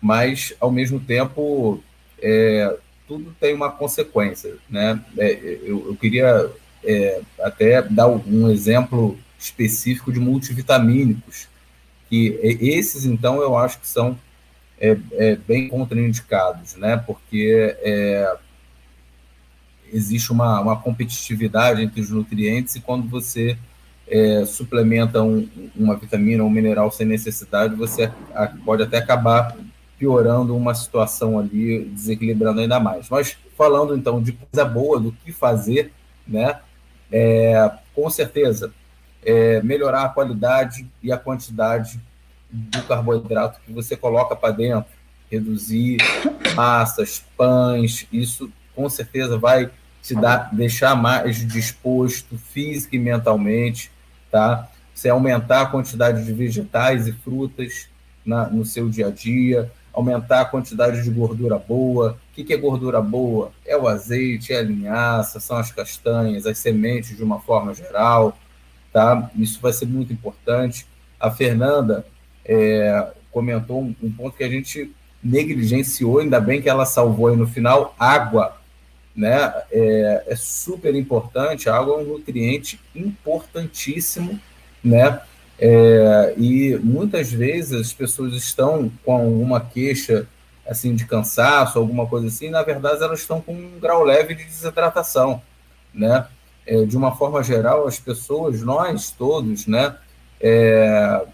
[0.00, 1.82] mas ao mesmo tempo
[2.20, 2.76] é,
[3.08, 5.00] tudo tem uma consequência, né?
[5.16, 6.50] É, eu, eu, queria
[6.84, 11.48] é, até dar um exemplo específico de multivitamínicos,
[12.08, 14.18] que esses então eu acho que são
[14.78, 16.96] é, é, bem contraindicados, né?
[16.96, 18.36] Porque é,
[19.92, 23.56] existe uma, uma competitividade entre os nutrientes e quando você
[24.08, 28.12] é, suplementa um, uma vitamina ou um mineral sem necessidade, você
[28.64, 29.56] pode até acabar
[29.98, 33.08] piorando uma situação ali, desequilibrando ainda mais.
[33.08, 35.92] Mas falando então de coisa boa, do que fazer,
[36.26, 36.60] né?
[37.10, 38.72] É, com certeza,
[39.24, 42.00] é, melhorar a qualidade e a quantidade
[42.50, 44.90] do carboidrato que você coloca para dentro,
[45.30, 45.98] reduzir
[46.54, 49.70] massas, pães, isso com certeza vai
[50.02, 53.90] te dar, deixar mais disposto física e mentalmente,
[54.30, 54.68] tá?
[54.94, 57.88] Você aumentar a quantidade de vegetais e frutas
[58.24, 62.18] na, no seu dia a dia, aumentar a quantidade de gordura boa.
[62.30, 63.52] O que, que é gordura boa?
[63.64, 68.36] É o azeite, é a linhaça, são as castanhas, as sementes de uma forma geral,
[68.92, 69.30] tá?
[69.36, 70.86] Isso vai ser muito importante.
[71.18, 72.06] A Fernanda
[72.44, 77.36] é, comentou um, um ponto que a gente negligenciou, ainda bem que ela salvou aí
[77.36, 78.56] no final, água
[79.16, 79.52] né?
[79.70, 81.68] É, é, super importante.
[81.68, 84.38] A água é um nutriente importantíssimo,
[84.84, 85.20] né?
[85.58, 90.28] É, e muitas vezes as pessoas estão com uma queixa
[90.68, 92.50] assim de cansaço, alguma coisa assim.
[92.50, 95.40] Na verdade, elas estão com um grau leve de desidratação,
[95.94, 96.26] né?
[96.66, 99.96] É, de uma forma geral, as pessoas, nós todos, né?
[100.40, 101.24] É,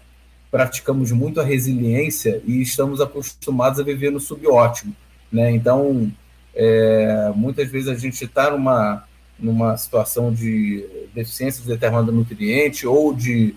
[0.49, 4.95] praticamos muito a resiliência e estamos acostumados a viver no subótimo,
[5.31, 5.51] né?
[5.51, 6.09] Então
[6.55, 9.03] é, muitas vezes a gente está numa,
[9.39, 13.55] numa situação de deficiência de determinado nutriente ou de,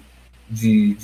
[0.48, 0.96] de,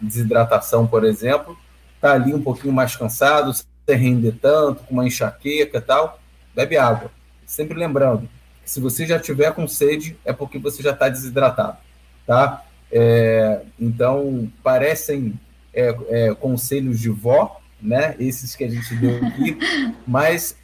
[0.00, 1.56] desidratação, por exemplo,
[1.94, 6.20] está ali um pouquinho mais cansado, sem render tanto, com uma enxaqueca e tal,
[6.54, 7.10] bebe água.
[7.46, 8.28] Sempre lembrando,
[8.64, 11.78] se você já tiver com sede, é porque você já está desidratado,
[12.26, 12.64] tá?
[12.90, 15.38] É, então, parecem
[15.72, 18.16] é, é, conselhos de vó, né?
[18.18, 19.58] Esses que a gente deu aqui,
[20.06, 20.56] mas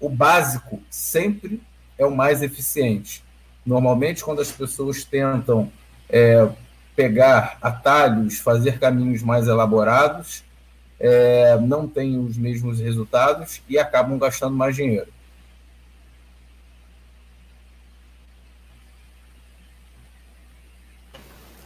[0.00, 1.60] o básico sempre
[1.98, 3.22] é o mais eficiente.
[3.64, 5.70] Normalmente, quando as pessoas tentam
[6.08, 6.48] é,
[6.96, 10.42] pegar atalhos, fazer caminhos mais elaborados,
[10.98, 15.08] é, não têm os mesmos resultados e acabam gastando mais dinheiro.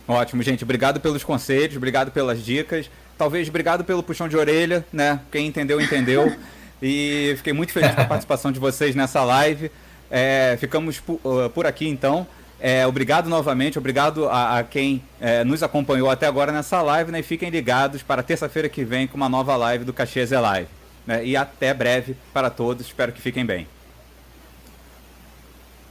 [0.06, 0.62] Ótimo, gente.
[0.64, 2.90] Obrigado pelos conselhos, obrigado pelas dicas.
[3.16, 5.20] Talvez obrigado pelo puxão de orelha, né?
[5.32, 6.36] Quem entendeu, entendeu.
[6.86, 9.70] E fiquei muito feliz com a participação de vocês nessa live.
[10.10, 12.26] É, ficamos por, uh, por, aqui então.
[12.60, 17.20] É, obrigado novamente, obrigado a, a quem é, nos acompanhou até agora nessa live, né?
[17.20, 20.68] E fiquem ligados para terça-feira que vem com uma nova live do Caxias é Live.
[21.06, 21.24] Né?
[21.24, 23.66] E até breve para todos, espero que fiquem bem.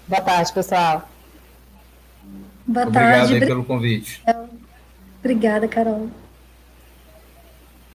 [0.07, 1.09] Boa tarde, pessoal.
[2.67, 3.45] Boa Obrigado tarde.
[3.45, 4.23] pelo convite.
[5.19, 6.09] Obrigada, Carol.